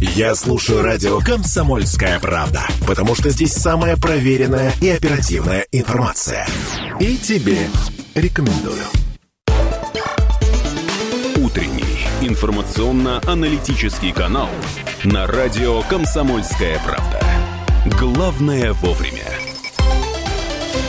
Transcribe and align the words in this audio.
Я 0.00 0.34
слушаю 0.34 0.82
радио 0.82 1.20
«Комсомольская 1.20 2.20
правда», 2.20 2.66
потому 2.86 3.14
что 3.14 3.30
здесь 3.30 3.54
самая 3.54 3.96
проверенная 3.96 4.72
и 4.82 4.90
оперативная 4.90 5.66
информация. 5.72 6.46
И 7.00 7.16
тебе 7.16 7.56
рекомендую. 8.14 8.82
Утренний 11.36 12.06
информационно-аналитический 12.20 14.12
канал 14.12 14.50
на 15.04 15.26
радио 15.26 15.80
«Комсомольская 15.82 16.78
правда». 16.84 17.22
Главное 17.98 18.74
вовремя. 18.74 19.35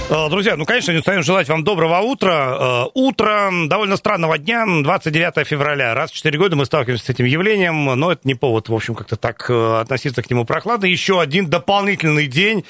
Э, 0.09 0.29
Друзья, 0.29 0.55
ну, 0.55 0.65
конечно, 0.65 0.93
не 0.93 0.99
устаем 0.99 1.21
желать 1.21 1.49
вам 1.49 1.65
доброго 1.65 1.99
утра. 1.99 2.85
Э, 2.85 2.89
Утро 2.93 3.51
довольно 3.67 3.97
странного 3.97 4.37
дня, 4.37 4.65
29 4.65 5.45
февраля. 5.45 5.93
Раз 5.93 6.11
в 6.11 6.15
4 6.15 6.37
года 6.37 6.55
мы 6.55 6.65
сталкиваемся 6.65 7.05
с 7.05 7.09
этим 7.09 7.25
явлением, 7.25 7.85
но 7.85 8.13
это 8.13 8.21
не 8.23 8.33
повод, 8.33 8.69
в 8.69 8.73
общем, 8.73 8.95
как-то 8.95 9.17
так 9.17 9.45
э, 9.49 9.79
относиться 9.81 10.23
к 10.23 10.29
нему 10.29 10.45
прохладно. 10.45 10.85
Еще 10.85 11.19
один 11.19 11.47
дополнительный 11.47 12.27
день 12.27 12.63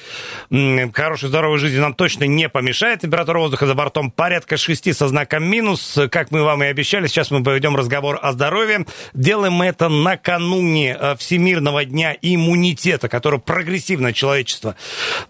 хорошей, 0.92 1.28
здоровой 1.28 1.58
жизни 1.58 1.78
нам 1.78 1.94
точно 1.94 2.24
не 2.24 2.48
помешает. 2.48 3.02
Температура 3.02 3.38
воздуха 3.38 3.66
за 3.66 3.74
бортом 3.74 4.10
порядка 4.10 4.56
6 4.56 4.96
со 4.96 5.06
знаком 5.06 5.44
минус. 5.44 5.96
Как 6.10 6.32
мы 6.32 6.42
вам 6.42 6.64
и 6.64 6.66
обещали, 6.66 7.06
сейчас 7.06 7.30
мы 7.30 7.44
поведем 7.44 7.76
разговор 7.76 8.18
о 8.20 8.32
здоровье. 8.32 8.84
Делаем 9.14 9.52
мы 9.52 9.66
это 9.66 9.88
накануне 9.88 10.98
Всемирного 11.18 11.84
дня 11.84 12.16
иммунитета, 12.20 13.08
который 13.08 13.38
прогрессивное 13.38 14.12
человечество 14.12 14.74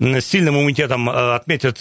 с 0.00 0.24
сильным 0.24 0.56
иммунитетом 0.56 1.08
отметит 1.10 1.78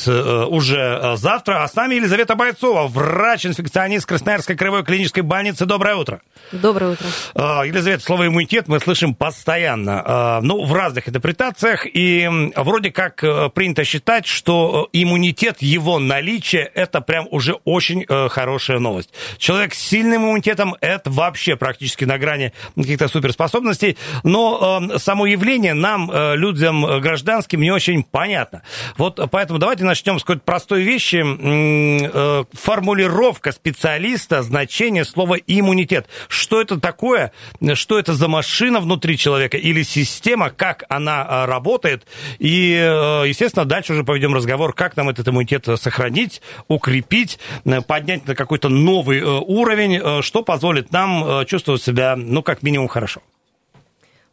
уже 0.47 0.99
э, 1.01 1.15
завтра. 1.17 1.63
А 1.63 1.67
с 1.67 1.75
нами 1.75 1.95
Елизавета 1.95 2.35
Бойцова, 2.35 2.87
врач-инфекционист 2.87 4.05
Красноярской 4.05 4.55
краевой 4.55 4.83
клинической 4.83 5.23
больницы. 5.23 5.65
Доброе 5.65 5.95
утро. 5.95 6.21
Доброе 6.51 6.93
утро. 6.93 7.07
Э, 7.35 7.67
Елизавета, 7.67 8.03
слово 8.03 8.27
иммунитет 8.27 8.67
мы 8.67 8.79
слышим 8.79 9.13
постоянно, 9.13 10.39
э, 10.41 10.45
ну, 10.45 10.63
в 10.63 10.73
разных 10.73 11.09
интерпретациях, 11.09 11.85
и 11.85 12.29
вроде 12.55 12.91
как 12.91 13.23
э, 13.23 13.49
принято 13.49 13.83
считать, 13.83 14.25
что 14.25 14.89
э, 14.93 14.97
иммунитет, 15.01 15.57
его 15.61 15.99
наличие, 15.99 16.63
это 16.63 17.01
прям 17.01 17.27
уже 17.31 17.53
очень 17.65 18.05
э, 18.07 18.29
хорошая 18.29 18.79
новость. 18.79 19.09
Человек 19.37 19.73
с 19.73 19.79
сильным 19.79 20.23
иммунитетом, 20.23 20.75
это 20.79 21.09
вообще 21.09 21.55
практически 21.55 22.05
на 22.05 22.17
грани 22.17 22.53
каких-то 22.75 23.07
суперспособностей, 23.07 23.97
но 24.23 24.81
э, 24.93 24.99
само 24.99 25.25
явление 25.25 25.73
нам, 25.73 26.09
э, 26.09 26.35
людям 26.35 26.85
э, 26.85 26.99
гражданским, 26.99 27.61
не 27.61 27.71
очень 27.71 28.03
понятно. 28.03 28.63
Вот 28.97 29.19
э, 29.19 29.27
поэтому 29.29 29.59
давайте 29.59 29.83
начнем 29.83 30.06
с 30.15 30.23
какой-то 30.23 30.41
простой 30.43 30.83
вещи. 30.83 31.23
Э, 31.23 32.45
Формулировка 32.53 33.51
специалиста, 33.51 34.41
значение 34.41 35.05
слова 35.05 35.35
иммунитет. 35.45 36.07
Что 36.29 36.61
это 36.61 36.79
такое? 36.79 37.31
Что 37.73 37.99
это 37.99 38.13
за 38.13 38.27
машина 38.27 38.79
внутри 38.79 39.17
человека 39.17 39.57
или 39.57 39.83
система? 39.83 40.49
Как 40.49 40.83
она 40.89 41.25
э, 41.27 41.45
работает? 41.45 42.05
И, 42.39 42.73
э, 42.73 43.27
естественно, 43.27 43.65
дальше 43.65 43.93
уже 43.93 44.03
поведем 44.03 44.33
разговор, 44.33 44.73
как 44.73 44.95
нам 44.95 45.09
этот 45.09 45.27
иммунитет 45.27 45.67
сохранить, 45.75 46.41
укрепить, 46.67 47.39
поднять 47.87 48.25
на 48.25 48.35
какой-то 48.35 48.69
новый 48.69 49.21
уровень, 49.21 50.21
что 50.21 50.43
позволит 50.43 50.91
нам 50.91 51.45
чувствовать 51.45 51.83
себя, 51.83 52.15
ну, 52.15 52.41
как 52.41 52.63
минимум, 52.63 52.87
хорошо. 52.87 53.21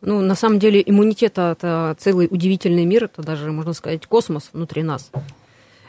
Ну, 0.07 0.21
на 0.21 0.35
самом 0.35 0.59
деле, 0.59 0.83
иммунитет– 0.85 1.33
это 1.39 1.97
целый 1.99 2.29
удивительный 2.31 2.85
мир, 2.85 3.05
это 3.05 3.23
даже, 3.23 3.51
можно 3.51 3.73
сказать, 3.73 4.07
космос 4.07 4.51
внутри 4.53 4.83
нас. 4.83 5.11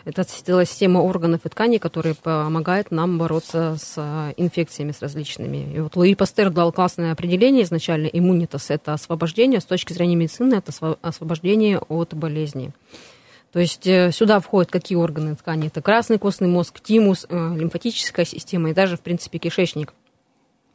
Это 0.05 0.23
система 0.23 0.99
органов 0.99 1.41
и 1.45 1.49
тканей, 1.49 1.79
которые 1.79 2.13
помогают 2.13 2.91
нам 2.91 3.17
бороться 3.17 3.75
с 3.81 3.95
э, 3.97 4.33
инфекциями 4.37 4.91
с 4.91 5.01
различными. 5.01 5.75
И 5.75 5.79
вот 5.79 5.95
Луи 5.95 6.13
Пастер 6.13 6.51
дал 6.51 6.71
классное 6.71 7.11
определение 7.11 7.63
изначально. 7.63 8.05
Иммунитас– 8.05 8.67
это 8.69 8.93
освобождение, 8.93 9.59
с 9.59 9.65
точки 9.65 9.93
зрения 9.93 10.15
медицины– 10.15 10.55
это 10.55 10.71
осво- 10.71 10.99
освобождение 11.01 11.79
от 11.79 12.13
болезни. 12.13 12.71
То 13.51 13.59
есть 13.59 13.87
э, 13.87 14.11
сюда 14.11 14.39
входят 14.39 14.71
какие 14.71 14.95
органы 14.95 15.35
ткани? 15.35 15.67
Это 15.67 15.81
красный 15.81 16.19
костный 16.19 16.49
мозг, 16.49 16.79
тимус, 16.81 17.25
э, 17.27 17.55
лимфатическая 17.57 18.25
система 18.25 18.69
и 18.69 18.73
даже, 18.75 18.97
в 18.97 19.01
принципе, 19.01 19.39
кишечник. 19.39 19.93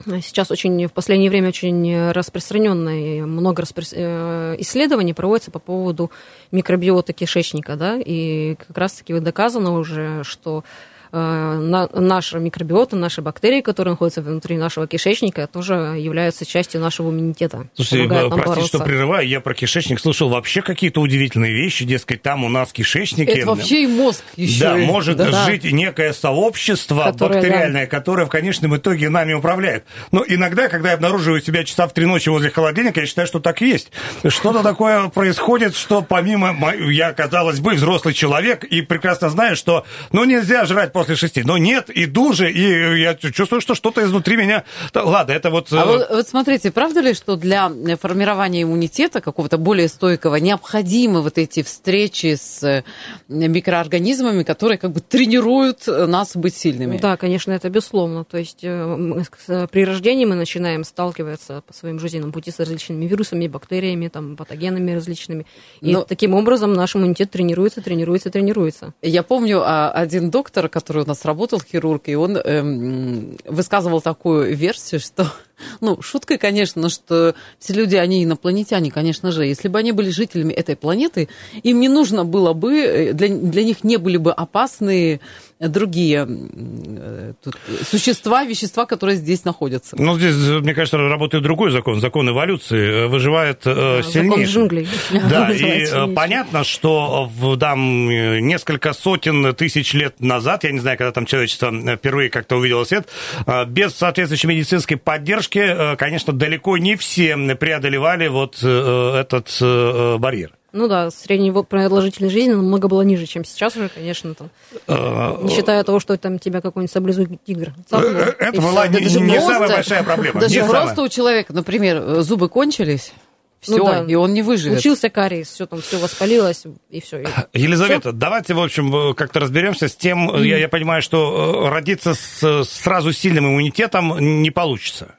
Сейчас 0.05 0.50
очень 0.50 0.87
в 0.87 0.93
последнее 0.93 1.28
время 1.28 1.49
очень 1.49 2.11
распространенно 2.12 2.88
и 2.88 3.21
много 3.21 3.62
распро- 3.62 3.93
э, 3.93 4.56
исследований 4.59 5.12
проводится 5.12 5.50
по 5.50 5.59
поводу 5.59 6.11
микробиота 6.53 7.12
кишечника, 7.12 7.77
да, 7.77 7.99
и 7.99 8.55
как 8.55 8.78
раз-таки 8.78 9.19
доказано 9.19 9.78
уже, 9.78 10.25
что 10.25 10.65
наша 11.12 12.38
микробиота, 12.38 12.97
наши 12.97 13.21
бактерии, 13.22 13.60
которые 13.60 13.93
находятся 13.93 14.22
внутри 14.22 14.56
нашего 14.56 14.87
кишечника, 14.87 15.47
тоже 15.47 15.75
являются 15.98 16.47
частью 16.47 16.81
нашего 16.81 17.10
иммунитета. 17.10 17.69
Слушайте, 17.75 18.09
нам 18.09 18.31
простите, 18.31 18.48
бороться. 18.48 18.69
что 18.69 18.78
прерываю, 18.81 19.26
я 19.28 19.41
про 19.41 19.54
кишечник 19.54 20.00
слышал 20.00 20.28
вообще 20.28 20.62
какие-то 20.62 21.00
удивительные 21.00 21.53
вещи, 21.53 21.84
дескать, 21.84 22.22
там 22.22 22.44
у 22.44 22.48
нас 22.48 22.69
в 22.71 22.72
кишечнике... 22.72 23.32
Это 23.32 23.47
вообще 23.48 23.84
и 23.84 23.87
мозг 23.87 24.22
еще. 24.37 24.60
Да, 24.60 24.78
и- 24.78 24.84
может 24.87 25.16
да. 25.16 25.47
жить 25.47 25.65
некое 25.65 26.12
сообщество 26.12 27.04
Которое, 27.04 27.34
бактериальное, 27.41 27.87
которое 27.87 28.27
в 28.27 28.31
конечном 28.31 28.77
итоге 28.77 29.09
нами 29.09 29.32
управляет. 29.32 29.84
Но 30.12 30.25
иногда, 30.27 30.69
когда 30.69 30.91
я 30.91 30.94
обнаруживаю 30.94 31.42
себя 31.42 31.65
часа 31.65 31.87
в 31.88 31.92
три 31.92 32.06
ночи 32.06 32.28
возле 32.28 32.50
холодильника, 32.50 33.00
я 33.00 33.06
считаю, 33.06 33.27
что 33.27 33.41
так 33.41 33.60
есть. 33.60 33.91
Что-то 34.27 34.62
такое 34.62 35.09
происходит, 35.09 35.75
что 35.75 36.03
помимо... 36.03 36.53
мо- 36.53 36.75
Я, 36.75 37.12
казалось 37.12 37.60
бы, 37.60 37.75
взрослый 37.75 38.15
человек 38.15 38.65
и 38.65 38.82
прекрасно 38.82 39.31
знаю, 39.31 39.56
что 39.56 39.84
ну 40.12 40.25
нельзя 40.25 40.65
жрать 40.66 40.92
после 41.00 41.16
шести. 41.16 41.43
Но 41.43 41.56
нет, 41.56 41.91
иду 41.94 42.34
же, 42.34 42.50
и 42.53 43.00
я 43.00 43.15
чувствую, 43.15 43.61
что 43.62 43.75
что-то 43.75 44.05
изнутри 44.05 44.37
меня... 44.37 44.65
Ладно, 44.94 45.33
это 45.33 45.49
вот... 45.49 45.72
А 45.72 45.77
э, 45.77 45.87
вот, 45.87 46.11
вот 46.11 46.28
смотрите, 46.28 46.71
правда 46.71 47.00
ли, 47.00 47.15
что 47.15 47.37
для 47.37 47.71
формирования 47.99 48.62
иммунитета 48.62 49.22
какого-то 49.22 49.56
более 49.56 49.89
стойкого 49.89 50.37
необходимы 50.37 51.22
вот 51.22 51.39
эти 51.39 51.62
встречи 51.62 52.34
с 52.34 52.62
э, 52.62 52.84
микроорганизмами, 53.28 54.43
которые 54.43 54.77
как 54.77 54.93
бы 54.93 55.00
тренируют 55.00 55.89
э, 55.89 56.06
нас 56.06 56.37
быть 56.37 56.55
сильными? 56.55 56.99
Да, 56.99 57.16
конечно, 57.16 57.53
это 57.53 57.71
безусловно. 57.71 58.25
То 58.25 58.37
есть 58.37 58.60
э, 58.62 59.25
при 59.72 59.84
рождении 59.84 60.27
мы 60.27 60.34
начинаем 60.34 60.84
сталкиваться 60.84 61.62
по 61.66 61.72
своим 61.72 61.99
жизненным 61.99 62.31
пути 62.31 62.50
с 62.50 62.59
различными 62.59 63.06
вирусами, 63.06 63.49
бактериями, 63.49 64.09
там, 64.09 64.37
патогенами 64.37 64.93
различными. 64.93 65.47
И 65.81 65.93
Но- 65.93 66.03
таким 66.03 66.34
образом 66.34 66.75
наш 66.75 66.94
иммунитет 66.94 67.31
тренируется, 67.31 67.81
тренируется, 67.81 68.28
тренируется. 68.28 68.93
Я 69.00 69.22
помню 69.22 69.62
а, 69.65 69.91
один 69.91 70.31
доктор, 70.31 70.69
который 70.69 70.90
у 70.99 71.06
нас 71.06 71.25
работал, 71.25 71.61
хирург, 71.61 72.09
и 72.09 72.15
он 72.15 72.37
эм, 72.37 73.37
высказывал 73.45 74.01
такую 74.01 74.55
версию, 74.56 75.01
что, 75.01 75.33
ну, 75.81 76.00
шуткой, 76.03 76.38
конечно, 76.38 76.88
что 76.88 77.34
все 77.59 77.72
люди, 77.75 77.97
они 77.97 78.25
инопланетяне, 78.25 78.91
конечно 78.91 79.32
же. 79.32 79.44
Если 79.44 79.69
бы 79.69 79.78
они 79.78 79.93
были 79.93 80.10
жителями 80.10 80.53
этой 80.53 80.76
планеты, 80.76 81.28
им 81.62 81.81
не 81.81 81.88
нужно 81.88 82.25
было 82.25 82.53
бы, 82.53 82.78
э, 82.78 83.12
для, 83.12 83.28
для 83.28 83.65
них 83.65 83.84
не 83.84 83.97
были 83.97 84.16
бы 84.16 84.32
опасны 84.32 85.21
другие 85.60 86.26
э, 86.26 87.32
тут 87.43 87.56
существа, 87.87 88.44
вещества, 88.44 88.87
которые 88.87 89.16
здесь 89.16 89.44
находятся. 89.44 89.97
Ну, 89.98 90.16
здесь, 90.19 90.34
мне 90.34 90.72
кажется, 90.75 90.97
работает 90.97 91.44
другой 91.44 91.71
закон, 91.71 92.00
закон 92.00 92.28
эволюции. 92.31 93.04
Э, 93.04 93.06
Выживает 93.09 93.62
э, 93.66 94.03
Закон 94.03 94.12
сильнейший. 94.12 94.44
джунглей. 94.54 94.88
Да, 95.31 95.50
и 95.53 95.84
э, 95.84 96.06
понятно, 96.15 96.65
что 96.65 97.31
в, 97.37 97.59
там 97.59 98.09
э, 98.09 98.41
несколько 98.41 98.92
сотен 98.94 99.54
тысяч 99.54 99.92
лет 99.92 100.19
назад, 100.21 100.65
я 100.65 100.72
не 100.72 100.78
знаю, 100.81 100.97
когда 100.97 101.12
там 101.12 101.27
человечество 101.27 101.71
э, 101.71 101.97
впервые 101.97 102.31
как-то 102.31 102.56
увидело 102.56 102.84
свет, 102.84 103.09
э, 103.47 103.66
без 103.66 103.94
соответствующей 103.94 104.47
медицинской 104.48 104.97
поддержки, 104.97 105.50
э, 105.56 105.97
конечно, 105.97 106.33
далеко 106.33 106.77
не 106.78 106.97
все 106.97 107.37
преодолевали 107.56 108.28
вот 108.28 108.59
э, 108.62 109.15
этот 109.21 109.56
э, 109.61 110.16
барьер. 110.19 110.53
Ну 110.72 110.87
да, 110.87 111.11
средняя 111.11 111.53
продолжительность 111.53 112.33
жизни 112.33 112.53
намного 112.53 112.87
была 112.87 113.03
ниже, 113.05 113.27
чем 113.27 113.44
сейчас 113.44 113.75
уже, 113.77 113.89
конечно, 113.89 114.34
там, 114.34 114.50
не 114.87 115.53
считая 115.55 115.83
того, 115.83 115.99
что 115.99 116.16
там 116.16 116.39
тебя 116.39 116.60
какой-нибудь 116.60 116.93
саблезубый 116.93 117.41
тигр. 117.44 117.72
и 117.91 117.94
Это 118.39 118.60
была 118.60 118.87
не, 118.87 119.00
даже 119.00 119.21
не 119.21 119.33
просто- 119.33 119.53
самая 119.53 119.69
большая 119.69 120.03
проблема. 120.05 120.41
Даже 120.41 120.60
просто 120.60 120.89
самая. 120.91 121.06
у 121.06 121.09
человека, 121.09 121.53
например, 121.53 122.21
зубы 122.21 122.49
кончились, 122.49 123.13
все, 123.60 123.77
Ну 123.78 123.84
да. 123.84 124.04
и 124.09 124.15
он 124.15 124.33
не 124.33 124.42
выживет. 124.42 124.80
Случился 124.80 125.10
кариес, 125.10 125.48
все 125.48 125.66
там, 125.66 125.83
все 125.83 125.98
воспалилось, 125.98 126.63
и 126.89 127.01
все. 127.01 127.25
Елизавета, 127.53 128.13
давайте, 128.13 128.54
в 128.54 128.60
общем, 128.60 129.13
как-то 129.15 129.41
разберемся 129.41 129.89
с 129.89 129.97
тем. 129.97 130.34
э, 130.36 130.47
Я, 130.47 130.57
я 130.59 130.69
понимаю, 130.69 131.03
что 131.03 131.69
родиться 131.69 132.15
с 132.15 132.63
сразу 132.65 133.13
сильным 133.13 133.47
иммунитетом 133.48 134.16
не 134.41 134.51
получится. 134.51 135.16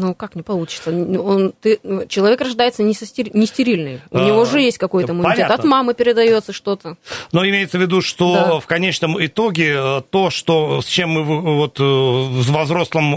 Ну, 0.00 0.14
как 0.14 0.36
не 0.36 0.42
получится? 0.42 0.90
Он, 0.90 1.52
ты, 1.60 1.80
человек 2.08 2.40
рождается 2.40 2.84
не, 2.84 2.94
со 2.94 3.04
стери- 3.04 3.30
не 3.34 3.46
стерильный. 3.46 4.00
У 4.10 4.18
А, 4.18 4.24
него 4.24 4.44
же 4.44 4.60
есть 4.60 4.78
какой-то 4.78 5.08
да, 5.08 5.12
иммунитет. 5.14 5.36
понятно. 5.36 5.54
От 5.56 5.64
мамы 5.64 5.94
передается 5.94 6.52
что-то. 6.52 6.96
Но 7.32 7.44
имеется 7.44 7.78
в 7.78 7.80
виду, 7.80 8.00
что 8.00 8.32
Да. 8.34 8.60
в 8.60 8.66
конечном 8.66 9.24
итоге 9.24 9.74
э, 9.76 10.00
то, 10.08 10.30
что, 10.30 10.80
с 10.82 10.86
чем 10.86 11.10
мы 11.10 11.24
вот 11.24 11.80
э, 11.80 11.82
в 11.82 12.62
взрослом, 12.62 13.12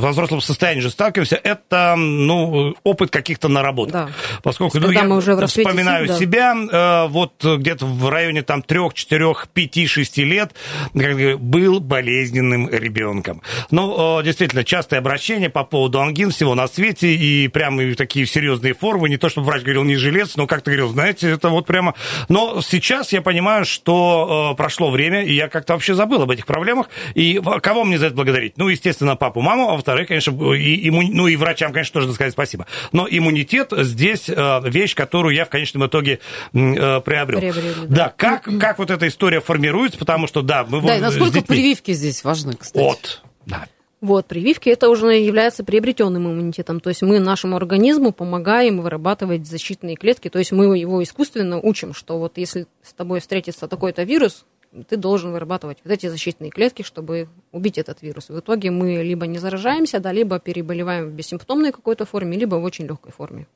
в 0.00 0.08
взрослом 0.10 0.40
состоянии 0.40 0.80
же 0.80 0.90
сталкиваемся, 0.90 1.40
это 1.42 1.96
ну, 1.96 2.74
опыт 2.84 3.10
каких-то 3.10 3.48
наработок. 3.48 3.92
Да. 3.92 4.08
Поскольку 4.42 4.78
ну, 4.78 4.90
я 4.90 5.02
мы 5.04 5.16
уже 5.16 5.34
вспоминаю 5.46 6.06
сил, 6.06 6.14
да. 6.14 6.20
себя, 6.20 6.54
э, 6.54 7.08
вот 7.08 7.32
где-то 7.44 7.84
в 7.86 8.08
районе 8.08 8.42
там 8.42 8.62
3, 8.62 8.90
4, 8.94 9.34
5, 9.52 9.88
6 9.88 10.18
лет 10.18 10.52
был 10.94 11.80
болезненным 11.80 12.68
ребенком. 12.70 13.42
Ну, 13.70 14.20
э, 14.20 14.22
действительно, 14.24 14.64
частое 14.64 15.00
обращение 15.00 15.50
по 15.50 15.63
по 15.64 15.70
поводу 15.70 16.00
ангин 16.00 16.30
всего 16.30 16.54
на 16.54 16.68
свете, 16.68 17.14
и 17.14 17.48
прямо 17.48 17.94
такие 17.94 18.26
серьезные 18.26 18.74
формы, 18.74 19.08
не 19.08 19.16
то, 19.16 19.28
чтобы 19.28 19.46
врач 19.46 19.62
говорил 19.62 19.84
не 19.84 19.96
жилец, 19.96 20.36
но 20.36 20.46
как-то 20.46 20.70
говорил, 20.70 20.88
знаете, 20.88 21.30
это 21.30 21.48
вот 21.48 21.66
прямо... 21.66 21.94
Но 22.28 22.60
сейчас 22.60 23.12
я 23.12 23.22
понимаю, 23.22 23.64
что 23.64 24.52
э, 24.52 24.56
прошло 24.56 24.90
время, 24.90 25.24
и 25.24 25.34
я 25.34 25.48
как-то 25.48 25.72
вообще 25.72 25.94
забыл 25.94 26.22
об 26.22 26.30
этих 26.30 26.46
проблемах, 26.46 26.88
и 27.14 27.40
кого 27.62 27.84
мне 27.84 27.98
за 27.98 28.06
это 28.06 28.14
благодарить? 28.14 28.56
Ну, 28.56 28.68
естественно, 28.68 29.16
папу, 29.16 29.40
маму, 29.40 29.70
а 29.70 29.72
во-вторых, 29.72 30.08
конечно, 30.08 30.32
и, 30.54 30.88
имму... 30.88 31.02
ну 31.02 31.26
и 31.26 31.36
врачам, 31.36 31.72
конечно, 31.72 31.94
тоже 31.94 32.06
надо 32.06 32.14
сказать 32.14 32.32
спасибо. 32.32 32.66
Но 32.92 33.06
иммунитет 33.10 33.72
здесь 33.76 34.28
э, 34.28 34.60
вещь, 34.64 34.94
которую 34.94 35.34
я 35.34 35.44
в 35.44 35.48
конечном 35.48 35.86
итоге 35.86 36.20
э, 36.52 37.00
приобрел. 37.00 37.40
Приобрели, 37.40 37.74
да. 37.86 37.96
да, 37.96 38.14
как, 38.16 38.48
как 38.60 38.78
вот 38.78 38.90
эта 38.90 39.08
история 39.08 39.40
формируется, 39.40 39.98
потому 39.98 40.26
что, 40.26 40.42
да, 40.42 40.64
мы... 40.68 40.80
Да, 40.82 40.96
и 40.96 41.00
насколько 41.00 41.42
прививки 41.42 41.92
здесь 41.92 42.22
важны, 42.24 42.54
кстати. 42.54 42.82
Вот, 42.82 43.22
да. 43.46 43.66
Вот, 44.04 44.26
прививки 44.26 44.68
это 44.68 44.90
уже 44.90 45.14
является 45.14 45.64
приобретенным 45.64 46.26
иммунитетом. 46.26 46.78
То 46.78 46.90
есть 46.90 47.00
мы 47.00 47.20
нашему 47.20 47.56
организму 47.56 48.12
помогаем 48.12 48.82
вырабатывать 48.82 49.46
защитные 49.46 49.96
клетки. 49.96 50.28
То 50.28 50.38
есть 50.38 50.52
мы 50.52 50.76
его 50.76 51.02
искусственно 51.02 51.58
учим, 51.58 51.94
что 51.94 52.18
вот 52.18 52.36
если 52.36 52.66
с 52.82 52.92
тобой 52.92 53.20
встретится 53.20 53.66
такой-то 53.66 54.02
вирус, 54.02 54.44
ты 54.90 54.98
должен 54.98 55.32
вырабатывать 55.32 55.78
вот 55.82 55.90
эти 55.90 56.08
защитные 56.08 56.50
клетки, 56.50 56.82
чтобы 56.82 57.30
убить 57.50 57.78
этот 57.78 58.02
вирус. 58.02 58.28
В 58.28 58.38
итоге 58.38 58.70
мы 58.70 59.02
либо 59.02 59.26
не 59.26 59.38
заражаемся, 59.38 60.00
да, 60.00 60.12
либо 60.12 60.38
переболеваем 60.38 61.08
в 61.08 61.12
бессимптомной 61.12 61.72
какой-то 61.72 62.04
форме, 62.04 62.36
либо 62.36 62.56
в 62.56 62.64
очень 62.64 62.84
легкой 62.84 63.12
форме. 63.12 63.46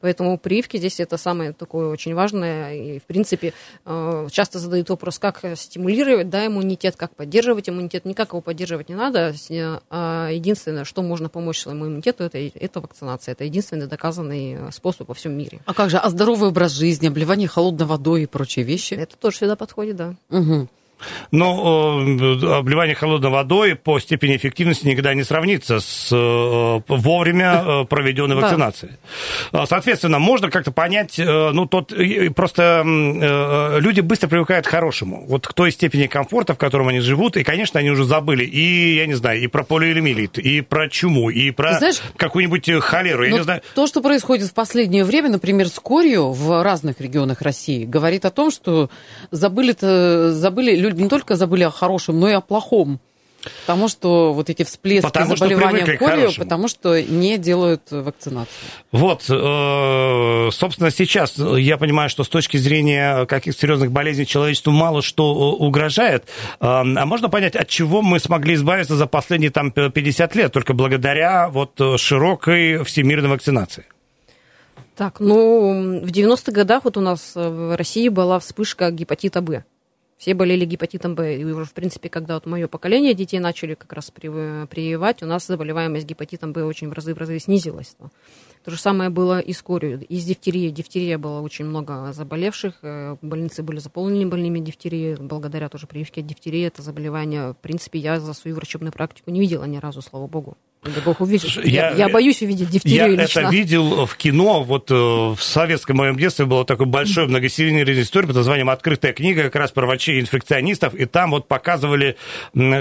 Поэтому 0.00 0.38
прививки 0.38 0.76
здесь 0.76 1.00
это 1.00 1.16
самое 1.16 1.52
такое 1.52 1.88
очень 1.88 2.14
важное. 2.14 2.74
И, 2.74 2.98
в 2.98 3.04
принципе, 3.04 3.52
э, 3.84 4.28
часто 4.30 4.58
задают 4.58 4.88
вопрос, 4.88 5.18
как 5.18 5.40
стимулировать 5.54 6.28
да, 6.28 6.46
иммунитет, 6.46 6.96
как 6.96 7.14
поддерживать 7.14 7.68
иммунитет. 7.68 8.04
Никак 8.04 8.30
его 8.30 8.40
поддерживать 8.40 8.88
не 8.88 8.94
надо. 8.94 9.34
А 9.90 10.30
единственное, 10.30 10.84
что 10.84 11.02
можно 11.02 11.28
помочь 11.28 11.60
своему 11.60 11.86
иммунитету, 11.86 12.24
это, 12.24 12.38
это 12.38 12.80
вакцинация. 12.80 13.32
Это 13.32 13.44
единственный 13.44 13.86
доказанный 13.86 14.72
способ 14.72 15.08
во 15.08 15.14
всем 15.14 15.36
мире. 15.36 15.60
А 15.66 15.74
как 15.74 15.90
же? 15.90 15.98
А 15.98 16.08
здоровый 16.10 16.50
образ 16.50 16.72
жизни, 16.72 17.08
обливание 17.08 17.48
холодной 17.48 17.86
водой 17.86 18.22
и 18.22 18.26
прочие 18.26 18.64
вещи? 18.64 18.94
Это 18.94 19.16
тоже 19.16 19.38
сюда 19.38 19.56
подходит, 19.56 19.96
да. 19.96 20.14
Угу. 20.30 20.68
Но 21.30 22.00
э, 22.00 22.58
обливание 22.58 22.94
холодной 22.94 23.30
водой 23.30 23.74
по 23.74 23.98
степени 23.98 24.36
эффективности 24.36 24.86
никогда 24.86 25.14
не 25.14 25.24
сравнится 25.24 25.80
с 25.80 26.10
э, 26.12 26.80
вовремя 26.88 27.62
э, 27.64 27.84
проведенной 27.84 28.36
вакцинацией. 28.40 28.92
Да. 29.52 29.66
Соответственно, 29.66 30.18
можно 30.18 30.50
как-то 30.50 30.72
понять, 30.72 31.18
ну, 31.18 31.66
тот, 31.66 31.92
просто 32.34 32.82
люди 33.80 34.00
быстро 34.00 34.28
привыкают 34.28 34.66
к 34.66 34.70
хорошему. 34.70 35.24
Вот 35.26 35.46
к 35.46 35.52
той 35.52 35.70
степени 35.70 36.06
комфорта, 36.06 36.54
в 36.54 36.58
котором 36.58 36.88
они 36.88 37.00
живут, 37.00 37.36
и, 37.36 37.44
конечно, 37.44 37.80
они 37.80 37.90
уже 37.90 38.04
забыли 38.04 38.44
и, 38.44 38.96
я 38.96 39.06
не 39.06 39.14
знаю, 39.14 39.40
и 39.40 39.46
про 39.46 39.64
полиэлемилит, 39.64 40.38
и 40.38 40.60
про 40.60 40.88
чуму, 40.88 41.30
и 41.30 41.50
про 41.50 41.78
какую-нибудь 42.16 42.70
холеру, 42.82 43.24
я 43.24 43.32
не 43.32 43.42
знаю. 43.42 43.62
То, 43.74 43.86
что 43.86 44.00
происходит 44.00 44.48
в 44.48 44.54
последнее 44.54 45.04
время, 45.04 45.28
например, 45.30 45.68
с 45.68 45.78
корью 45.78 46.30
в 46.32 46.62
разных 46.62 47.00
регионах 47.00 47.42
России, 47.42 47.84
говорит 47.84 48.24
о 48.24 48.30
том, 48.30 48.50
что 48.50 48.90
забыли, 49.30 49.74
забыли 50.32 50.85
люди 50.88 51.02
не 51.02 51.08
только 51.08 51.36
забыли 51.36 51.64
о 51.64 51.70
хорошем, 51.70 52.20
но 52.20 52.28
и 52.28 52.32
о 52.32 52.40
плохом. 52.40 53.00
Потому 53.62 53.88
что 53.88 54.32
вот 54.32 54.50
эти 54.50 54.64
всплески 54.64 55.06
потому 55.06 55.36
заболевания 55.36 55.96
колью, 55.96 56.30
потому 56.36 56.68
что 56.68 57.00
не 57.00 57.38
делают 57.38 57.90
вакцинацию. 57.90 58.54
Вот, 58.92 59.24
э, 59.28 60.50
собственно, 60.52 60.90
сейчас 60.90 61.36
я 61.38 61.76
понимаю, 61.76 62.10
что 62.10 62.24
с 62.24 62.28
точки 62.28 62.56
зрения 62.56 63.26
каких-то 63.26 63.60
серьезных 63.60 63.92
болезней 63.92 64.26
человечеству 64.26 64.72
мало 64.72 65.02
что 65.02 65.24
э, 65.24 65.64
угрожает. 65.64 66.24
Э, 66.60 66.82
а 66.82 67.06
можно 67.06 67.28
понять, 67.28 67.56
от 67.56 67.68
чего 67.68 68.02
мы 68.02 68.18
смогли 68.18 68.54
избавиться 68.54 68.96
за 68.96 69.06
последние 69.06 69.50
там 69.50 69.70
50 69.70 70.34
лет, 70.34 70.52
только 70.52 70.74
благодаря 70.74 71.48
вот 71.48 71.80
широкой 71.98 72.84
всемирной 72.84 73.28
вакцинации? 73.28 73.84
Так, 74.96 75.20
ну, 75.20 76.00
в 76.00 76.10
90-х 76.10 76.52
годах 76.52 76.84
вот 76.84 76.96
у 76.96 77.00
нас 77.00 77.32
в 77.34 77.76
России 77.76 78.08
была 78.08 78.38
вспышка 78.38 78.90
гепатита 78.90 79.42
Б. 79.42 79.64
Все 80.16 80.32
болели 80.32 80.64
гепатитом 80.64 81.14
Б. 81.14 81.36
И 81.36 81.44
уже, 81.44 81.66
в 81.66 81.74
принципе, 81.74 82.08
когда 82.08 82.34
вот 82.34 82.46
мое 82.46 82.68
поколение 82.68 83.12
детей 83.12 83.38
начали 83.38 83.74
как 83.74 83.92
раз 83.92 84.10
прививать, 84.10 85.22
у 85.22 85.26
нас 85.26 85.46
заболеваемость 85.46 86.06
гепатитом 86.06 86.52
Б 86.52 86.64
очень 86.64 86.88
в 86.88 86.92
разы 86.92 87.14
в 87.14 87.18
разы 87.18 87.38
снизилась. 87.38 87.96
То 88.64 88.70
же 88.70 88.78
самое 88.78 89.10
было 89.10 89.38
и 89.38 89.52
с 89.52 89.62
корью, 89.62 90.04
и 90.04 90.16
с 90.18 90.24
дифтерией. 90.24 90.72
Дифтерия 90.72 91.18
было 91.18 91.40
очень 91.40 91.66
много 91.66 92.12
заболевших, 92.12 92.78
э, 92.82 93.16
больницы 93.22 93.62
были 93.62 93.78
заполнены 93.78 94.26
больными 94.26 94.58
дифтерией, 94.58 95.16
благодаря 95.16 95.68
тоже 95.68 95.86
прививке 95.86 96.22
от 96.22 96.26
дифтерии. 96.26 96.66
Это 96.66 96.82
заболевание, 96.82 97.52
в 97.52 97.56
принципе, 97.58 97.98
я 97.98 98.18
за 98.18 98.32
свою 98.32 98.56
врачебную 98.56 98.92
практику 98.92 99.30
не 99.30 99.40
видела 99.40 99.64
ни 99.64 99.76
разу, 99.76 100.02
слава 100.02 100.26
богу. 100.26 100.56
Да 100.82 101.00
Бог 101.04 101.20
увидит. 101.20 101.50
Я, 101.64 101.90
я, 101.90 101.96
я 101.96 102.08
боюсь 102.08 102.40
увидеть 102.42 102.70
дифтерию 102.70 103.16
Я 103.16 103.22
лично. 103.22 103.40
это 103.40 103.50
видел 103.50 104.06
в 104.06 104.16
кино. 104.16 104.62
Вот 104.62 104.90
э, 104.90 104.94
в 104.94 105.38
советском 105.40 105.96
моем 105.96 106.16
детстве 106.16 106.44
было 106.46 106.64
такое 106.64 106.86
большое 106.86 107.26
многосерийное 107.26 107.84
история 108.02 108.26
под 108.26 108.36
названием 108.36 108.70
«Открытая 108.70 109.12
книга», 109.12 109.44
как 109.44 109.56
раз 109.56 109.72
про 109.72 109.86
врачей-инфекционистов. 109.86 110.94
И 110.94 111.06
там 111.06 111.32
вот 111.32 111.48
показывали, 111.48 112.16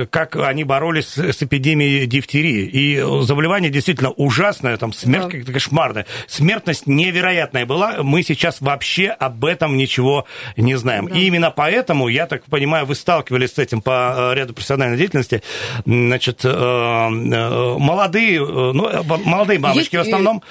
как 0.09 0.36
они 0.36 0.63
боролись 0.63 1.18
с 1.18 1.42
эпидемией 1.42 2.06
дифтерии. 2.06 2.65
И 2.65 3.24
заболевание 3.25 3.71
действительно 3.71 4.12
ужасное, 4.12 4.77
там 4.77 4.94
смерть 4.94 5.45
да. 5.45 5.53
кошмарная. 5.53 6.06
Смертность 6.27 6.88
невероятная 6.88 7.65
была. 7.65 8.03
Мы 8.03 8.21
сейчас 8.24 8.62
вообще 8.62 9.07
об 9.09 9.45
этом 9.45 9.77
ничего 9.77 10.25
не 10.57 10.75
знаем. 10.75 11.07
Да. 11.07 11.15
И 11.15 11.25
именно 11.25 11.50
поэтому, 11.50 12.07
я 12.07 12.27
так 12.27 12.44
понимаю, 12.45 12.86
вы 12.86 12.95
сталкивались 12.95 13.53
с 13.53 13.57
этим 13.57 13.81
по 13.81 14.31
э, 14.31 14.36
ряду 14.36 14.53
профессиональной 14.53 14.97
деятельности. 14.97 15.42
Значит, 15.86 16.42
э, 16.44 17.75
молодые, 17.85 18.37
э, 18.37 18.71
ну, 18.73 18.87
э, 18.87 19.03
молодые 19.03 19.59
мамочки 19.59 19.95
Есть... 19.95 20.09
в 20.09 20.13
основном, 20.13 20.41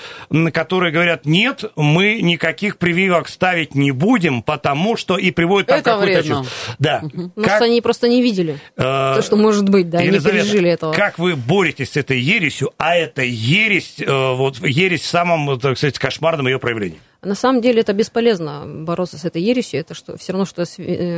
которые 0.52 0.92
говорят, 0.92 1.26
нет, 1.26 1.64
мы 1.76 2.20
никаких 2.22 2.78
прививок 2.78 3.28
ставить 3.28 3.74
не 3.74 3.90
будем, 3.90 4.42
потому 4.42 4.96
что 4.96 5.18
и 5.18 5.30
приводят 5.30 5.68
там 5.68 5.82
какую-то 5.82 6.22
чушь. 6.22 6.46
Да. 6.78 7.02
Угу. 7.02 7.32
Как... 7.34 7.36
Может, 7.36 7.62
они 7.62 7.80
просто 7.80 8.08
не 8.08 8.22
видели 8.22 8.58
э... 8.76 8.80
то, 8.80 9.22
что 9.22 9.36
может 9.36 9.68
быть, 9.68 9.90
да, 9.90 10.02
не 10.02 10.20
пережили 10.20 10.70
этого. 10.70 10.92
Как 10.92 11.18
вы 11.18 11.34
боретесь 11.36 11.90
с 11.90 11.96
этой 11.96 12.20
ересью, 12.20 12.70
а 12.78 12.94
это 12.94 13.22
ересь, 13.22 13.96
вот 14.06 14.58
ересь 14.60 15.02
в 15.02 15.06
самом, 15.06 15.58
так 15.58 15.76
сказать, 15.76 15.98
кошмарном 15.98 16.46
ее 16.46 16.58
проявлении? 16.58 16.98
На 17.22 17.34
самом 17.34 17.62
деле 17.62 17.80
это 17.80 17.92
бесполезно 17.94 18.64
бороться 18.66 19.18
с 19.18 19.24
этой 19.24 19.42
ересью, 19.42 19.80
это 19.80 19.94
что, 19.94 20.16
все 20.18 20.32
равно, 20.32 20.44
что 20.44 20.64